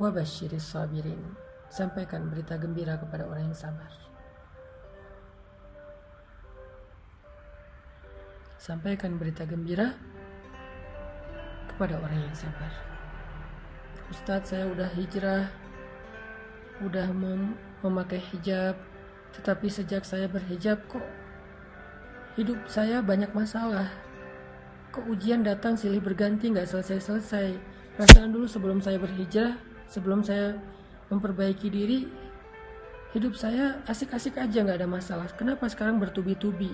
[0.00, 1.20] wabashiris sabirin
[1.68, 3.92] sampaikan berita gembira kepada orang yang sabar
[8.60, 9.96] Sampaikan berita gembira
[11.64, 12.68] kepada orang yang sabar.
[14.12, 15.48] Ustadz saya udah hijrah,
[16.84, 18.76] udah mem memakai hijab,
[19.32, 21.00] tetapi sejak saya berhijab kok
[22.36, 23.88] hidup saya banyak masalah.
[24.92, 27.54] kok ujian datang silih berganti nggak selesai-selesai
[27.94, 29.54] perasaan dulu sebelum saya berhijrah
[29.90, 30.54] sebelum saya
[31.10, 32.06] memperbaiki diri
[33.10, 35.26] hidup saya asik-asik aja nggak ada masalah.
[35.34, 36.70] Kenapa sekarang bertubi-tubi?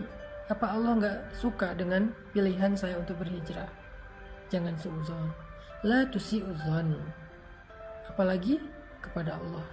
[0.52, 3.66] Apa Allah nggak suka dengan pilihan saya untuk berhijrah?
[4.52, 5.32] Jangan seuzon.
[5.82, 6.94] La tusi'uzon
[8.12, 8.60] apalagi
[9.00, 9.66] kepada Allah.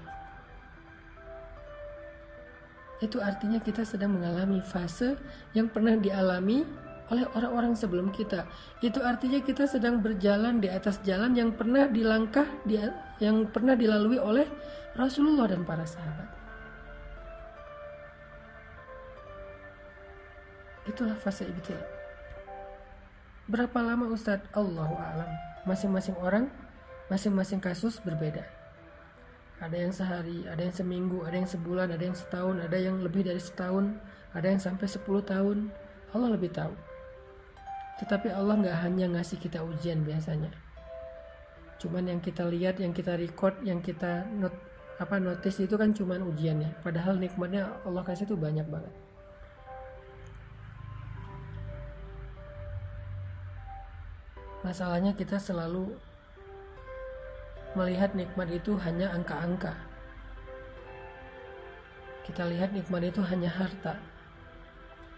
[3.03, 5.19] Itu artinya kita sedang mengalami fase
[5.51, 6.63] yang pernah dialami
[7.12, 8.48] oleh orang-orang sebelum kita.
[8.80, 12.48] Itu artinya kita sedang berjalan di atas jalan yang pernah dilangkah
[13.20, 14.48] yang pernah dilalui oleh
[14.96, 16.30] Rasulullah dan para sahabat.
[20.88, 21.84] Itulah fase ibtila.
[23.48, 24.52] Berapa lama Ustadz?
[24.56, 25.32] Allahu alam.
[25.63, 26.52] Masing-masing orang,
[27.08, 28.44] masing-masing kasus berbeda
[29.63, 33.24] ada yang sehari, ada yang seminggu, ada yang sebulan, ada yang setahun, ada yang lebih
[33.24, 33.96] dari setahun,
[34.36, 35.58] ada yang sampai 10 tahun.
[36.12, 36.76] Allah lebih tahu.
[38.01, 40.49] Tetapi Allah nggak hanya ngasih kita ujian biasanya.
[41.77, 44.56] Cuman yang kita lihat, yang kita record, yang kita not,
[44.97, 46.79] apa notice itu kan cuman ujiannya.
[46.79, 48.93] Padahal nikmatnya Allah kasih itu banyak banget.
[54.63, 55.91] Masalahnya kita selalu
[57.75, 59.75] melihat nikmat itu hanya angka-angka.
[62.23, 63.99] Kita lihat nikmat itu hanya harta.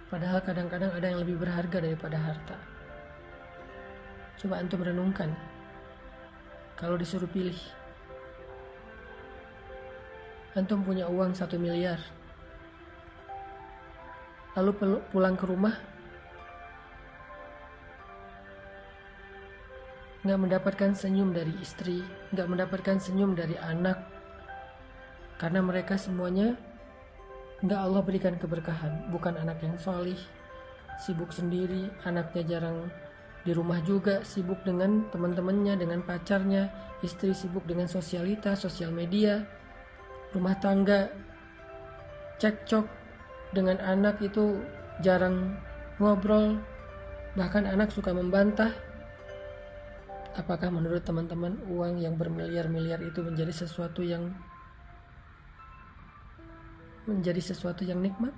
[0.06, 2.58] Padahal kadang-kadang ada yang lebih berharga daripada harta.
[4.38, 5.34] Coba antum renungkan.
[6.78, 7.58] Kalau disuruh pilih.
[10.54, 12.00] Antum punya uang satu miliar.
[14.56, 15.76] Lalu pulang ke rumah
[20.26, 22.02] nggak mendapatkan senyum dari istri,
[22.34, 24.10] nggak mendapatkan senyum dari anak,
[25.38, 26.58] karena mereka semuanya
[27.66, 30.18] nggak Allah berikan keberkahan, bukan anak yang solih,
[31.02, 32.94] sibuk sendiri, anaknya jarang
[33.42, 34.22] di rumah juga.
[34.22, 36.70] Sibuk dengan teman-temannya, dengan pacarnya,
[37.02, 39.44] istri sibuk dengan sosialitas, sosial media,
[40.32, 41.10] rumah tangga,
[42.38, 42.86] cekcok
[43.52, 44.62] dengan anak itu
[45.02, 45.58] jarang
[45.98, 46.62] ngobrol,
[47.34, 48.72] bahkan anak suka membantah,
[50.36, 54.36] Apakah menurut teman-teman uang yang bermiliar-miliar itu menjadi sesuatu yang
[57.06, 58.34] menjadi sesuatu yang nikmat?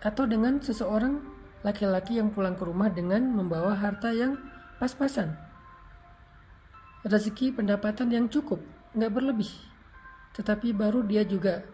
[0.00, 1.20] Atau dengan seseorang
[1.60, 4.40] laki-laki yang pulang ke rumah dengan membawa harta yang
[4.80, 5.36] pas-pasan?
[7.04, 8.60] Rezeki pendapatan yang cukup,
[8.96, 9.52] nggak berlebih.
[10.36, 11.64] Tetapi baru dia juga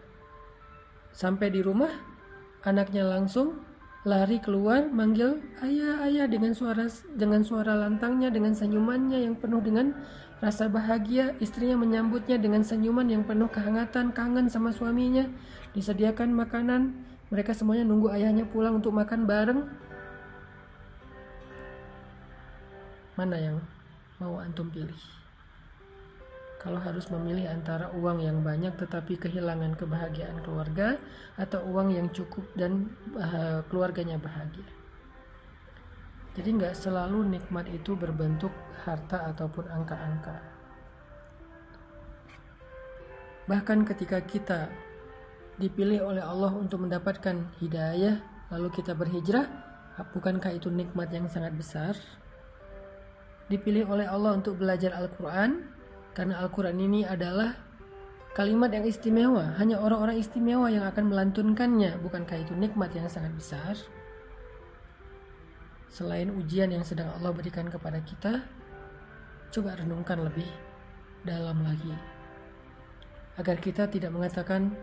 [1.15, 1.91] sampai di rumah,
[2.67, 3.63] anaknya langsung
[4.07, 6.87] lari keluar manggil ayah ayah dengan suara
[7.19, 9.91] dengan suara lantangnya dengan senyumannya yang penuh dengan
[10.37, 15.25] rasa bahagia istrinya menyambutnya dengan senyuman yang penuh kehangatan kangen sama suaminya.
[15.73, 16.93] Disediakan makanan.
[17.27, 19.61] Mereka semuanya nunggu ayahnya pulang untuk makan bareng.
[23.17, 23.57] Mana yang
[24.21, 24.95] mau antum pilih?
[26.57, 30.97] Kalau harus memilih antara uang yang banyak tetapi kehilangan kebahagiaan keluarga
[31.37, 34.65] atau uang yang cukup dan uh, keluarganya bahagia.
[36.37, 38.53] Jadi nggak selalu nikmat itu berbentuk
[38.85, 40.37] harta ataupun angka-angka.
[43.49, 44.69] Bahkan ketika kita
[45.57, 48.21] dipilih oleh Allah untuk mendapatkan hidayah,
[48.53, 49.49] lalu kita berhijrah,
[50.13, 51.97] bukankah itu nikmat yang sangat besar?
[53.49, 55.65] Dipilih oleh Allah untuk belajar Al-Quran,
[56.13, 57.57] karena Al-Quran ini adalah
[58.37, 59.57] kalimat yang istimewa.
[59.57, 61.97] Hanya orang-orang istimewa yang akan melantunkannya.
[62.05, 63.73] Bukankah itu nikmat yang sangat besar?
[65.87, 68.43] Selain ujian yang sedang Allah berikan kepada kita,
[69.51, 70.47] coba renungkan lebih
[71.23, 71.95] dalam lagi.
[73.39, 74.75] Agar kita tidak mengatakan,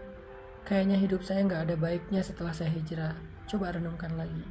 [0.64, 3.14] kayaknya hidup saya nggak ada baiknya setelah saya hijrah.
[3.44, 4.44] Coba renungkan lagi.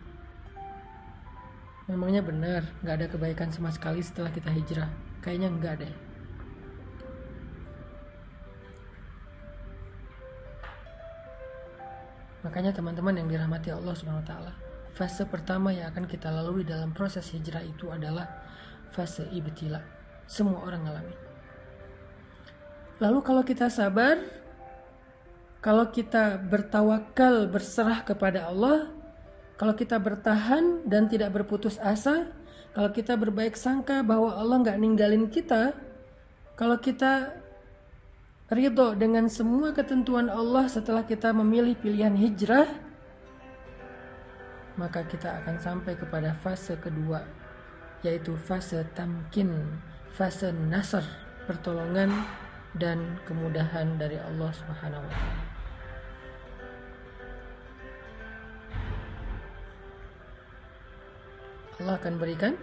[1.89, 4.87] Memangnya benar nggak ada kebaikan sama sekali setelah kita hijrah?
[5.19, 5.93] Kayaknya nggak deh.
[12.43, 14.53] Makanya teman-teman yang dirahmati Allah Subhanahu wa taala,
[14.93, 18.29] fase pertama yang akan kita lalui dalam proses hijrah itu adalah
[18.93, 19.81] fase ibtila.
[20.29, 21.15] Semua orang alami.
[23.01, 24.21] Lalu kalau kita sabar,
[25.59, 28.93] kalau kita bertawakal, berserah kepada Allah,
[29.57, 32.29] kalau kita bertahan dan tidak berputus asa,
[32.73, 35.73] kalau kita berbaik sangka bahwa Allah nggak ninggalin kita,
[36.53, 37.33] kalau kita
[38.53, 42.69] ridho dengan semua ketentuan Allah setelah kita memilih pilihan hijrah,
[44.75, 47.21] maka kita akan sampai kepada fase kedua,
[48.01, 49.53] yaitu fase tamkin,
[50.17, 51.05] fase nasr,
[51.45, 52.09] pertolongan
[52.77, 55.41] dan kemudahan dari Allah Subhanahu wa taala.
[61.81, 62.53] Allah akan berikan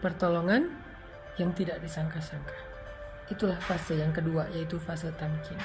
[0.00, 0.72] pertolongan
[1.36, 2.56] yang tidak disangka-sangka.
[3.30, 5.56] Itulah fase yang kedua yaitu fase tamkin.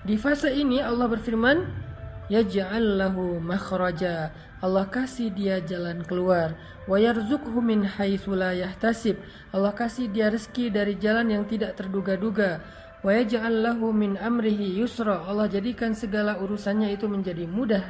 [0.00, 1.89] Di fase ini Allah berfirman,
[2.30, 4.30] "Yaj'al lahu makhraja."
[4.62, 6.54] Allah kasih dia jalan keluar.
[6.86, 9.18] Wa yarzuqhu min haitsu la yahtasib.
[9.50, 12.62] Allah kasih dia rezeki dari jalan yang tidak terduga-duga.
[13.02, 15.24] Wa yaj'al lahu min amrihi yusra.
[15.24, 17.84] Allah jadikan segala urusannya itu menjadi mudah.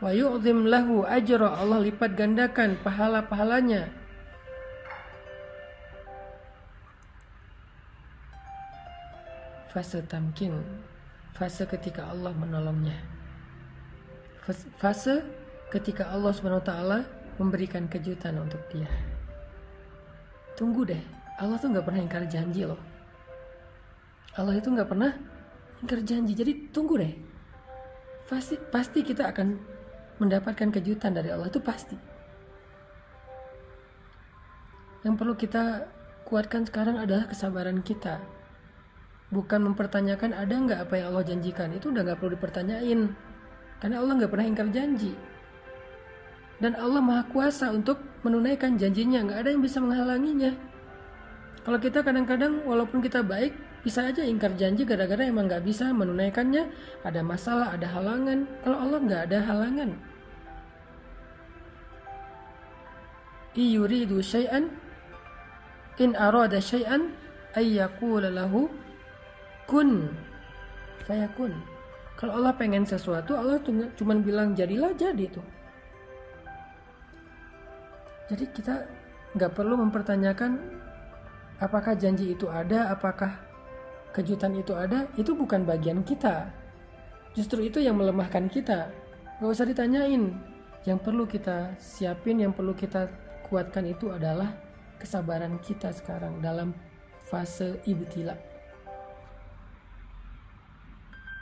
[0.00, 1.60] Wa yu'zim lahu ajra.
[1.60, 4.00] Allah lipat gandakan pahala-pahalanya.
[9.70, 10.58] fase tamkin
[11.40, 13.00] fase ketika Allah menolongnya.
[14.76, 15.24] Fase
[15.72, 16.68] ketika Allah swt
[17.40, 18.84] memberikan kejutan untuk dia.
[20.52, 21.00] Tunggu deh
[21.40, 22.76] Allah tuh nggak pernah ingkar janji loh.
[24.36, 25.16] Allah itu nggak pernah
[25.80, 26.36] ingkar janji.
[26.36, 27.16] Jadi tunggu deh.
[28.28, 29.56] Pasti pasti kita akan
[30.20, 31.96] mendapatkan kejutan dari Allah itu pasti.
[35.00, 35.88] Yang perlu kita
[36.28, 38.20] kuatkan sekarang adalah kesabaran kita
[39.30, 41.70] bukan mempertanyakan ada nggak apa yang Allah janjikan.
[41.74, 43.00] Itu udah nggak perlu dipertanyain.
[43.80, 45.14] Karena Allah nggak pernah ingkar janji.
[46.60, 49.24] Dan Allah maha kuasa untuk menunaikan janjinya.
[49.24, 50.52] Nggak ada yang bisa menghalanginya.
[51.64, 56.68] Kalau kita kadang-kadang walaupun kita baik bisa aja ingkar janji gara-gara emang nggak bisa menunaikannya.
[57.06, 58.44] Ada masalah ada halangan.
[58.66, 59.90] Kalau Allah nggak ada halangan.
[63.50, 64.70] Iyuridu syai'an
[65.98, 67.10] in arada syai'an
[67.56, 68.70] ayyakula lahu
[69.70, 70.10] kun
[71.38, 71.54] kun
[72.20, 73.56] kalau Allah pengen sesuatu Allah
[73.96, 75.46] cuma bilang jadilah jadi tuh.
[78.28, 78.84] Jadi kita
[79.32, 80.60] nggak perlu mempertanyakan
[81.64, 83.40] apakah janji itu ada apakah
[84.12, 85.08] kejutan itu ada.
[85.16, 86.52] Itu bukan bagian kita.
[87.32, 88.92] Justru itu yang melemahkan kita.
[89.40, 90.36] Nggak usah ditanyain.
[90.84, 93.08] Yang perlu kita siapin yang perlu kita
[93.48, 94.52] kuatkan itu adalah
[95.00, 96.76] kesabaran kita sekarang dalam
[97.24, 98.49] fase ibtila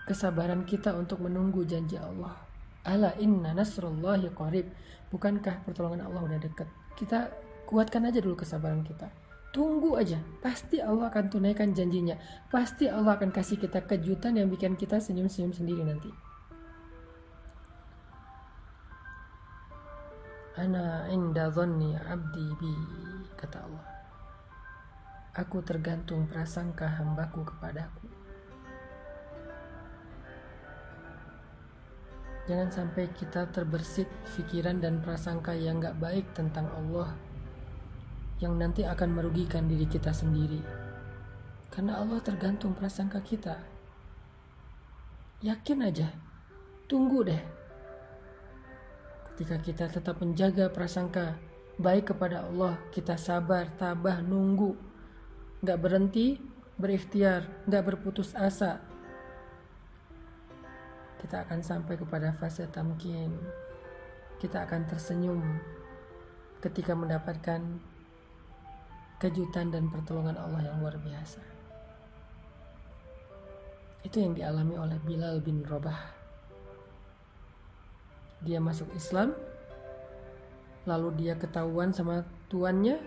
[0.09, 2.33] kesabaran kita untuk menunggu janji Allah.
[2.89, 4.73] Ala inna nasrullahi qarib.
[5.13, 6.65] Bukankah pertolongan Allah udah dekat?
[6.97, 7.29] Kita
[7.69, 9.13] kuatkan aja dulu kesabaran kita.
[9.53, 12.17] Tunggu aja, pasti Allah akan tunaikan janjinya.
[12.49, 16.09] Pasti Allah akan kasih kita kejutan yang bikin kita senyum-senyum sendiri nanti.
[20.59, 22.73] Ana inda dhanni abdi bi,
[23.37, 23.87] kata Allah.
[25.39, 28.08] Aku tergantung prasangka hambaku kepadaku.
[32.49, 37.13] Jangan sampai kita terbersit pikiran dan prasangka yang gak baik tentang Allah
[38.41, 40.65] yang nanti akan merugikan diri kita sendiri.
[41.69, 43.61] Karena Allah tergantung prasangka kita.
[45.45, 46.09] Yakin aja,
[46.89, 47.43] tunggu deh.
[49.29, 51.37] Ketika kita tetap menjaga prasangka
[51.77, 54.73] baik kepada Allah, kita sabar, tabah, nunggu,
[55.63, 56.41] gak berhenti,
[56.81, 58.88] berikhtiar, gak berputus asa,
[61.19, 63.35] kita akan sampai kepada fase tamkin.
[64.39, 65.43] Kita akan tersenyum
[66.63, 67.59] ketika mendapatkan
[69.19, 71.43] kejutan dan pertolongan Allah yang luar biasa.
[74.07, 76.15] Itu yang dialami oleh Bilal bin Rabah.
[78.47, 79.35] Dia masuk Islam,
[80.87, 83.03] lalu dia ketahuan sama tuannya,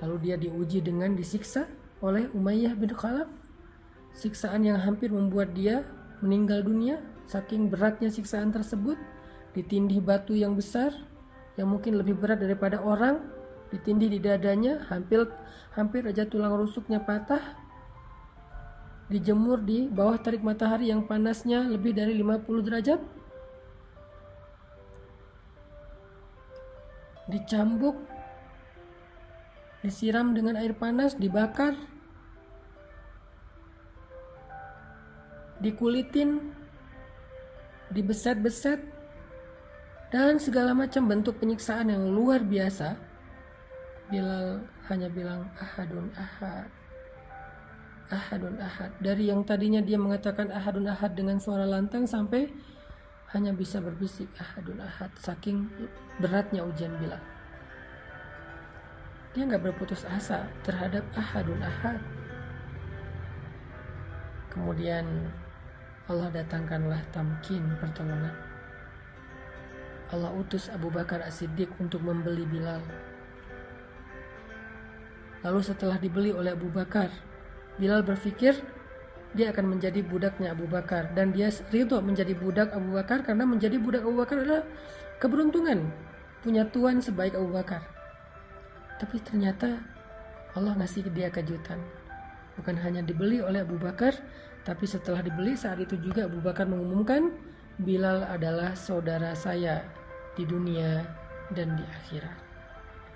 [0.00, 1.68] lalu dia diuji dengan disiksa
[2.00, 3.28] oleh Umayyah bin Khalaf.
[4.16, 5.84] Siksaan yang hampir membuat dia
[6.24, 9.00] meninggal dunia Saking beratnya siksaan tersebut,
[9.56, 10.92] ditindih batu yang besar
[11.54, 13.22] yang mungkin lebih berat daripada orang,
[13.70, 15.30] ditindih di dadanya, hampir
[15.74, 17.42] hampir aja tulang rusuknya patah.
[19.06, 23.00] Dijemur di bawah terik matahari yang panasnya lebih dari 50 derajat.
[27.30, 27.96] Dicambuk,
[29.80, 31.76] disiram dengan air panas, dibakar,
[35.60, 36.63] dikulitin,
[37.92, 38.80] dibeset-beset,
[40.14, 42.94] dan segala macam bentuk penyiksaan yang luar biasa,
[44.12, 46.70] Bilal hanya bilang ahadun ahad.
[48.12, 48.92] Ahadun ahad.
[49.00, 52.52] Dari yang tadinya dia mengatakan ahadun ahad dengan suara lantang sampai
[53.34, 55.10] hanya bisa berbisik ahadun ahad.
[55.18, 55.66] Saking
[56.22, 57.18] beratnya ujian Bilal.
[59.34, 61.98] Dia nggak berputus asa terhadap ahadun ahad.
[64.54, 65.02] Kemudian
[66.04, 68.36] Allah datangkanlah tamkin pertolongan.
[70.12, 72.84] Allah utus Abu Bakar As-Siddiq untuk membeli Bilal.
[75.40, 77.08] Lalu setelah dibeli oleh Abu Bakar,
[77.80, 78.52] Bilal berpikir,
[79.34, 83.76] dia akan menjadi budaknya Abu Bakar dan dia ridho menjadi budak Abu Bakar karena menjadi
[83.82, 84.62] budak Abu Bakar adalah
[85.18, 85.90] keberuntungan
[86.46, 87.82] punya tuan sebaik Abu Bakar
[89.02, 89.82] tapi ternyata
[90.54, 91.82] Allah ngasih dia kejutan
[92.54, 94.14] bukan hanya dibeli oleh Abu Bakar
[94.64, 97.30] tapi setelah dibeli saat itu juga Abu Bakar mengumumkan
[97.74, 99.84] Bilal adalah saudara saya
[100.34, 101.04] di dunia
[101.52, 102.38] dan di akhirat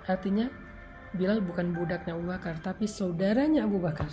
[0.05, 0.47] artinya
[1.09, 4.09] Bilal bukan budaknya Abu Bakar tapi saudaranya Abu Bakar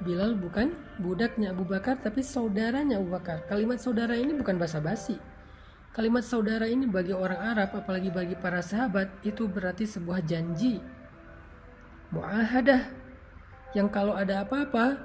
[0.00, 3.44] Bilal bukan budaknya Abu Bakar tapi saudaranya Abu Bakar.
[3.44, 5.20] Kalimat saudara ini bukan basa-basi.
[5.92, 10.80] Kalimat saudara ini bagi orang Arab apalagi bagi para sahabat itu berarti sebuah janji.
[12.16, 12.99] Muahadah
[13.76, 14.98] yang kalau ada apa-apa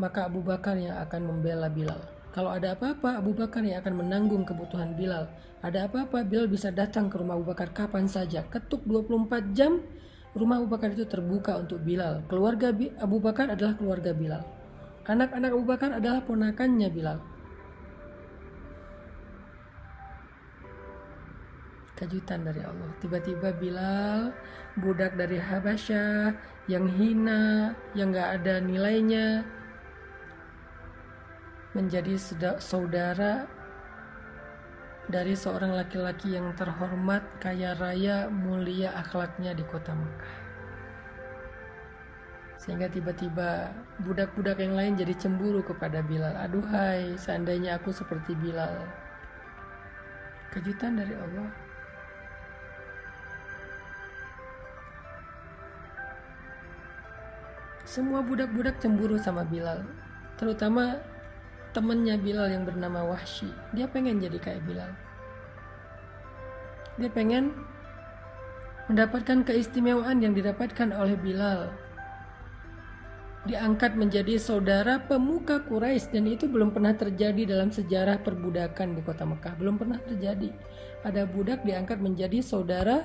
[0.00, 2.00] maka Abu Bakar yang akan membela Bilal.
[2.32, 5.28] Kalau ada apa-apa Abu Bakar yang akan menanggung kebutuhan Bilal.
[5.60, 8.42] Ada apa-apa Bilal bisa datang ke rumah Abu Bakar kapan saja.
[8.48, 9.78] Ketuk 24 jam
[10.32, 12.24] Rumah Abu Bakar itu terbuka untuk Bilal.
[12.24, 12.72] Keluarga
[13.04, 14.40] Abu Bakar adalah keluarga Bilal.
[15.04, 17.18] Anak-anak Abu Bakar adalah ponakannya Bilal.
[22.00, 22.88] Kejutan dari Allah.
[23.04, 24.32] Tiba-tiba Bilal,
[24.80, 26.32] budak dari Habasyah,
[26.70, 29.42] yang hina, yang gak ada nilainya,
[31.72, 32.14] menjadi
[32.60, 33.48] saudara
[35.10, 40.36] dari seorang laki-laki yang terhormat, kaya raya, mulia akhlaknya di kota Mekah.
[42.62, 43.74] Sehingga tiba-tiba
[44.06, 46.38] budak-budak yang lain jadi cemburu kepada Bilal.
[46.46, 48.86] Aduhai, seandainya aku seperti Bilal.
[50.54, 51.61] Kejutan dari Allah.
[57.82, 59.82] Semua budak-budak cemburu sama Bilal.
[60.38, 61.02] Terutama
[61.74, 63.50] temennya Bilal yang bernama Wahsy.
[63.74, 64.92] Dia pengen jadi kayak Bilal.
[67.00, 67.56] Dia pengen
[68.86, 71.72] mendapatkan keistimewaan yang didapatkan oleh Bilal.
[73.42, 79.26] Diangkat menjadi saudara pemuka Quraisy dan itu belum pernah terjadi dalam sejarah perbudakan di kota
[79.26, 79.58] Mekah.
[79.58, 80.54] Belum pernah terjadi.
[81.02, 83.02] Ada budak diangkat menjadi saudara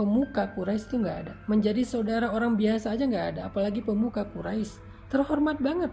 [0.00, 4.80] pemuka Quraisy itu nggak ada menjadi saudara orang biasa aja nggak ada apalagi pemuka Quraisy
[5.12, 5.92] terhormat banget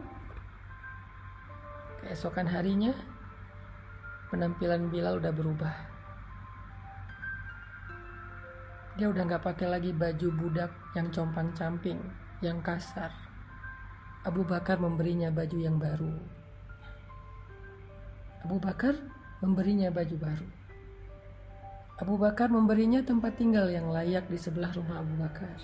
[2.08, 2.96] keesokan harinya
[4.28, 5.76] penampilan Bilal udah berubah.
[8.98, 12.02] Dia udah nggak pakai lagi baju budak yang compang-camping,
[12.42, 13.14] yang kasar.
[14.26, 16.12] Abu Bakar memberinya baju yang baru.
[18.44, 18.98] Abu Bakar
[19.40, 20.50] memberinya baju baru.
[21.98, 25.58] Abu Bakar memberinya tempat tinggal yang layak di sebelah rumah Abu Bakar.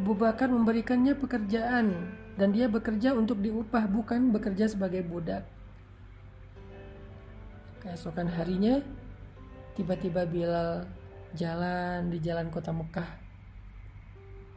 [0.00, 2.08] Abu Bakar memberikannya pekerjaan
[2.40, 5.44] dan dia bekerja untuk diupah bukan bekerja sebagai budak.
[7.84, 8.80] Keesokan harinya
[9.76, 10.88] tiba-tiba Bilal
[11.36, 13.10] jalan di jalan kota Mekah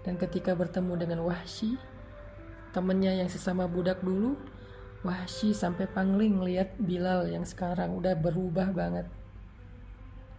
[0.08, 1.76] dan ketika bertemu dengan Wahsy
[2.72, 4.40] temannya yang sesama budak dulu
[5.04, 9.12] Wahsy sampai pangling lihat Bilal yang sekarang udah berubah banget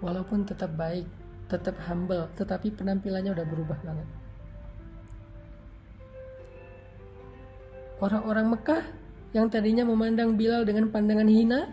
[0.01, 1.07] walaupun tetap baik
[1.49, 4.09] tetap humble tetapi penampilannya udah berubah banget
[7.99, 8.83] Orang-orang Mekah
[9.35, 11.67] yang tadinya memandang Bilal dengan pandangan hina,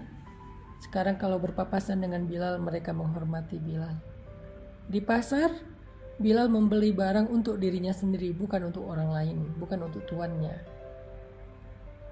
[0.82, 3.94] sekarang kalau berpapasan dengan Bilal mereka menghormati Bilal.
[4.90, 5.54] Di pasar,
[6.18, 10.58] Bilal membeli barang untuk dirinya sendiri, bukan untuk orang lain, bukan untuk tuannya.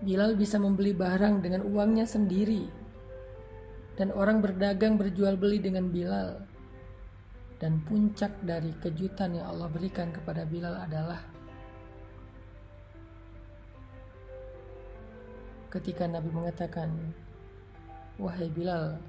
[0.05, 2.69] Bilal bisa membeli barang dengan uangnya sendiri,
[3.93, 6.41] dan orang berdagang berjual beli dengan Bilal.
[7.61, 11.23] Dan puncak dari kejutan yang Allah berikan kepada Bilal adalah
[15.71, 16.91] ketika Nabi mengatakan,
[18.19, 18.99] Wahai Bilal,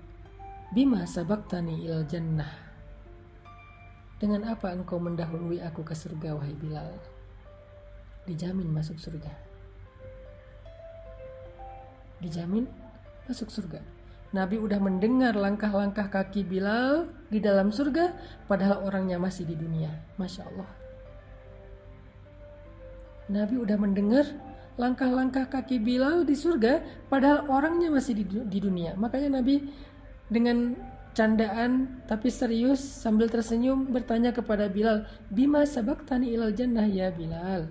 [0.70, 2.49] bima sabaktani il jannah.
[4.16, 6.95] Dengan apa engkau mendahului aku ke surga, wahai Bilal?
[8.24, 9.28] Dijamin masuk surga.
[12.24, 12.64] Dijamin
[13.28, 13.93] masuk surga.
[14.35, 18.11] Nabi udah mendengar langkah-langkah kaki Bilal di dalam surga,
[18.51, 19.95] padahal orangnya masih di dunia.
[20.18, 20.70] Masya Allah.
[23.30, 24.26] Nabi udah mendengar
[24.74, 28.99] langkah-langkah kaki Bilal di surga padahal orangnya masih di, dunia.
[28.99, 29.70] Makanya Nabi
[30.26, 30.74] dengan
[31.14, 35.62] candaan tapi serius sambil tersenyum bertanya kepada Bilal, "Bima
[36.05, 37.70] tani ilal jannah ya Bilal?"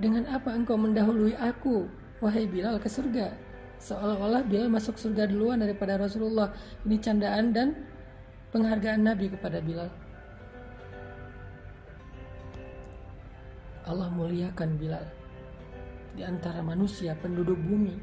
[0.00, 1.84] Dengan apa engkau mendahului aku,
[2.24, 3.47] wahai Bilal, ke surga?
[3.78, 6.50] Seolah-olah Bilal masuk surga duluan daripada Rasulullah.
[6.82, 7.68] Ini candaan dan
[8.50, 9.90] penghargaan Nabi kepada Bilal.
[13.88, 15.06] Allah muliakan Bilal
[16.12, 17.96] di antara manusia penduduk bumi.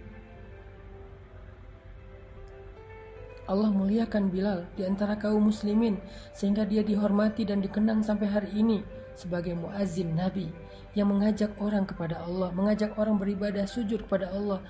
[3.45, 6.01] Allah muliakan Bilal di antara kaum muslimin
[6.33, 8.81] sehingga dia dihormati dan dikenang sampai hari ini
[9.13, 10.49] sebagai muazin Nabi
[10.97, 14.65] yang mengajak orang kepada Allah, mengajak orang beribadah sujud kepada Allah.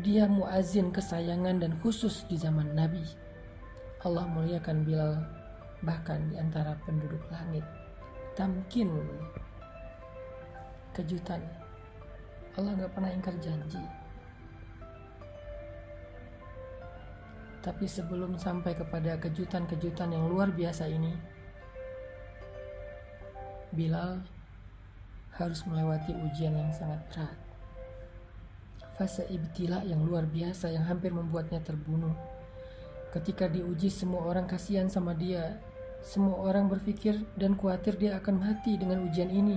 [0.00, 3.04] Dia muazin kesayangan dan khusus di zaman Nabi.
[4.00, 5.20] Allah muliakan Bilal
[5.84, 7.60] bahkan di antara penduduk langit.
[8.32, 8.88] Tamkin
[10.96, 11.44] kejutan.
[12.56, 13.84] Allah nggak pernah ingkar janji.
[17.60, 21.12] Tapi sebelum sampai kepada kejutan-kejutan yang luar biasa ini,
[23.76, 24.24] Bilal
[25.36, 27.39] harus melewati ujian yang sangat berat.
[29.00, 32.12] Fase ibtila yang luar biasa yang hampir membuatnya terbunuh.
[33.08, 35.56] Ketika diuji semua orang kasihan sama dia.
[36.04, 39.56] Semua orang berpikir dan khawatir dia akan mati dengan ujian ini.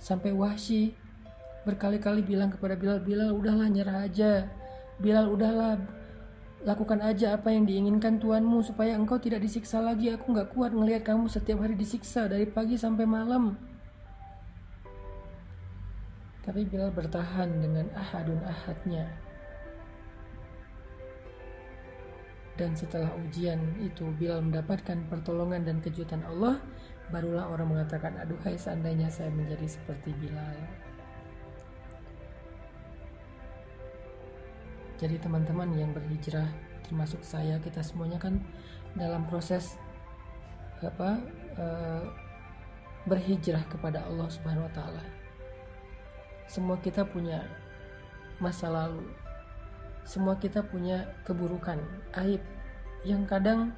[0.00, 0.96] Sampai Wahsy
[1.68, 4.48] berkali-kali bilang kepada Bilal, Bilal udahlah nyerah aja.
[4.96, 5.76] Bilal udahlah
[6.64, 10.08] Lakukan aja apa yang diinginkan Tuanmu supaya engkau tidak disiksa lagi.
[10.16, 13.60] Aku gak kuat ngelihat kamu setiap hari disiksa dari pagi sampai malam.
[16.44, 19.08] Tapi Bilal bertahan dengan ahadun ahadnya.
[22.54, 26.60] Dan setelah ujian itu Bilal mendapatkan pertolongan dan kejutan Allah,
[27.08, 30.54] barulah orang mengatakan, aduhai seandainya saya menjadi seperti Bilal.
[35.00, 36.46] Jadi teman-teman yang berhijrah
[36.86, 38.38] termasuk saya kita semuanya kan
[38.94, 39.80] dalam proses
[40.84, 41.18] apa
[41.56, 42.04] uh,
[43.08, 45.23] berhijrah kepada Allah Subhanahu wa taala.
[46.46, 47.44] Semua kita punya
[48.38, 49.04] masa lalu.
[50.04, 51.80] Semua kita punya keburukan,
[52.20, 52.42] aib
[53.08, 53.72] yang kadang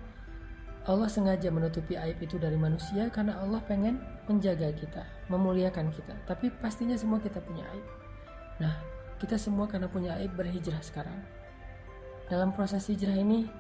[0.87, 3.99] Allah sengaja menutupi aib itu dari manusia karena Allah pengen
[4.31, 6.15] menjaga kita, memuliakan kita.
[6.31, 7.87] Tapi pastinya semua kita punya aib.
[8.63, 8.75] Nah,
[9.19, 11.19] kita semua karena punya aib berhijrah sekarang.
[12.31, 13.51] Dalam proses hijrah ini,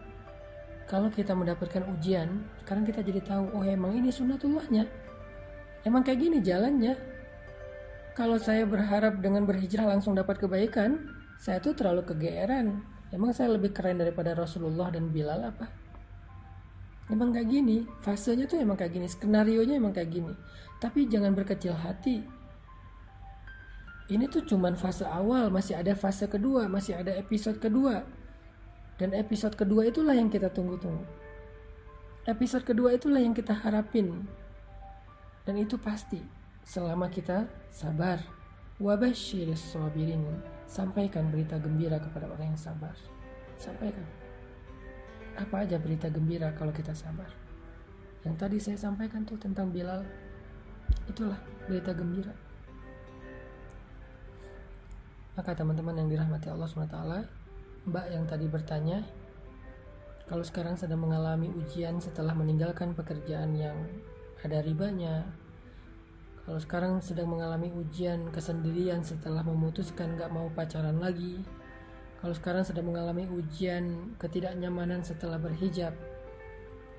[0.87, 4.87] kalau kita mendapatkan ujian, sekarang kita jadi tahu, oh emang ini sunatullahnya.
[5.83, 6.95] Emang kayak gini jalannya.
[8.17, 11.05] Kalau saya berharap dengan berhijrah langsung dapat kebaikan,
[11.37, 12.81] saya tuh terlalu kegeeran.
[13.13, 15.69] Emang saya lebih keren daripada Rasulullah dan Bilal apa?
[17.13, 20.33] Emang kayak gini, fasenya tuh emang kayak gini, skenario nya emang kayak gini.
[20.81, 22.25] Tapi jangan berkecil hati,
[24.07, 28.07] ini tuh cuman fase awal, masih ada fase kedua, masih ada episode kedua.
[28.95, 31.03] Dan episode kedua itulah yang kita tunggu-tunggu.
[32.31, 34.23] Episode kedua itulah yang kita harapin.
[35.43, 36.23] Dan itu pasti
[36.63, 38.25] selama kita sabar.
[38.81, 40.25] Wabashiris sabirin.
[40.65, 42.97] Sampaikan berita gembira kepada orang yang sabar.
[43.61, 44.09] Sampaikan.
[45.37, 47.29] Apa aja berita gembira kalau kita sabar.
[48.25, 50.01] Yang tadi saya sampaikan tuh tentang Bilal.
[51.05, 51.37] Itulah
[51.69, 52.33] berita gembira
[55.37, 56.99] maka teman-teman yang dirahmati Allah SWT,
[57.87, 59.05] Mbak yang tadi bertanya,
[60.27, 63.77] kalau sekarang sedang mengalami ujian setelah meninggalkan pekerjaan yang
[64.41, 65.29] ada ribanya,
[66.47, 71.43] kalau sekarang sedang mengalami ujian kesendirian setelah memutuskan gak mau pacaran lagi,
[72.23, 75.91] kalau sekarang sedang mengalami ujian ketidaknyamanan setelah berhijab,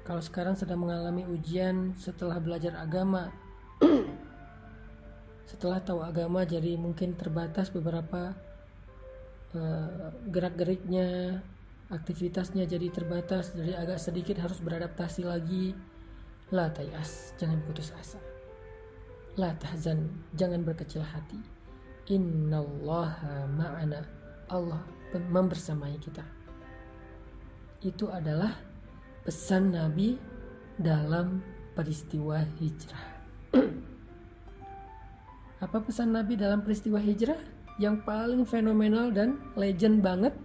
[0.03, 3.31] kalau sekarang sedang mengalami ujian setelah belajar agama,
[5.51, 8.35] setelah tahu agama jadi mungkin terbatas beberapa
[9.55, 11.39] uh, gerak-geriknya
[11.87, 15.71] aktivitasnya jadi terbatas jadi agak sedikit harus beradaptasi lagi.
[16.51, 18.36] La tayas jangan putus asa
[19.37, 21.37] la tahzan jangan berkecil hati
[22.09, 24.01] innallaha ma'ana
[24.49, 24.81] Allah
[25.13, 26.25] membersamai kita
[27.85, 28.57] itu adalah
[29.21, 30.17] pesan Nabi
[30.81, 31.39] dalam
[31.77, 33.05] peristiwa hijrah
[35.57, 37.41] Apa pesan Nabi dalam peristiwa hijrah
[37.81, 40.37] yang paling fenomenal dan legend banget?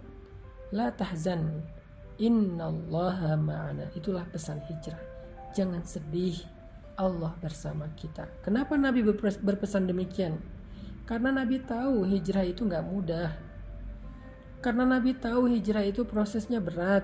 [0.73, 1.61] La tahzan.
[2.17, 3.93] Innallaha ma'ana.
[3.93, 4.97] Itulah pesan hijrah.
[5.53, 6.41] Jangan sedih.
[6.99, 8.29] Allah bersama kita.
[8.45, 9.01] Kenapa Nabi
[9.41, 10.37] berpesan demikian?
[11.03, 13.29] Karena Nabi tahu hijrah itu nggak mudah.
[14.63, 17.03] Karena Nabi tahu hijrah itu prosesnya berat.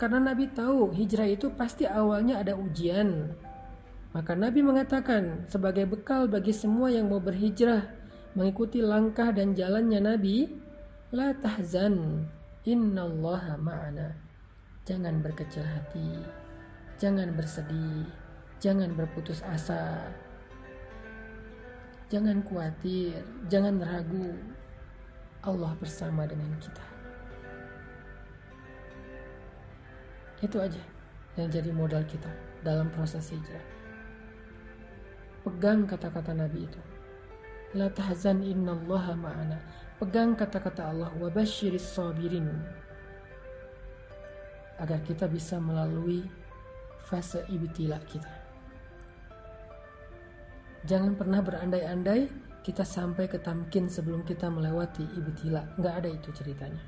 [0.00, 3.36] Karena Nabi tahu hijrah itu pasti awalnya ada ujian,
[4.16, 7.84] maka Nabi mengatakan sebagai bekal bagi semua yang mau berhijrah
[8.34, 10.50] mengikuti langkah dan jalannya Nabi,
[11.14, 12.26] la tahzan,
[12.66, 14.16] innallaha ma'ana.
[14.88, 16.16] Jangan berkecil hati,
[16.98, 18.08] jangan bersedih,
[18.60, 20.12] jangan berputus asa.
[22.12, 24.36] Jangan khawatir, jangan ragu.
[25.40, 26.84] Allah bersama dengan kita.
[30.44, 30.84] Itu aja
[31.40, 32.28] yang jadi modal kita
[32.60, 33.64] dalam proses hijrah.
[35.40, 36.80] Pegang kata-kata Nabi itu.
[37.72, 39.56] La tahzan innallaha ma'ana.
[39.96, 42.48] Pegang kata-kata Allah wa basyiris sabirin.
[44.76, 46.24] Agar kita bisa melalui
[47.08, 48.39] fase ibtila kita.
[50.88, 52.30] Jangan pernah berandai-andai
[52.64, 55.64] kita sampai ke tamkin sebelum kita melewati ibtila.
[55.76, 56.80] Nggak ada itu ceritanya.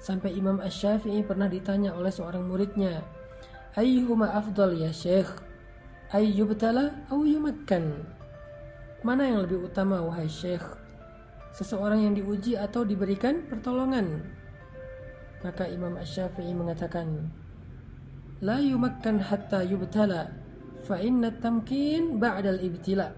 [0.00, 3.04] Sampai Imam Ash-Syafi'i pernah ditanya oleh seorang muridnya,
[3.76, 5.28] Ayyuhuma afdal ya syekh?
[6.10, 8.02] Ayyubtala au yumakkan?
[9.06, 10.64] Mana yang lebih utama wahai syekh?
[11.54, 14.24] Seseorang yang diuji atau diberikan pertolongan?
[15.46, 17.30] Maka Imam Ash-Syafi'i mengatakan,
[18.40, 20.32] La yumakkan hatta yubtala
[20.90, 23.14] fa inna tamkin ba'dal ibtila.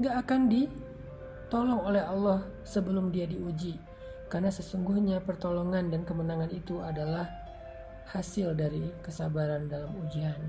[0.00, 3.76] Gak akan ditolong oleh Allah sebelum dia diuji.
[4.32, 7.28] Karena sesungguhnya pertolongan dan kemenangan itu adalah
[8.08, 10.40] hasil dari kesabaran dalam ujian.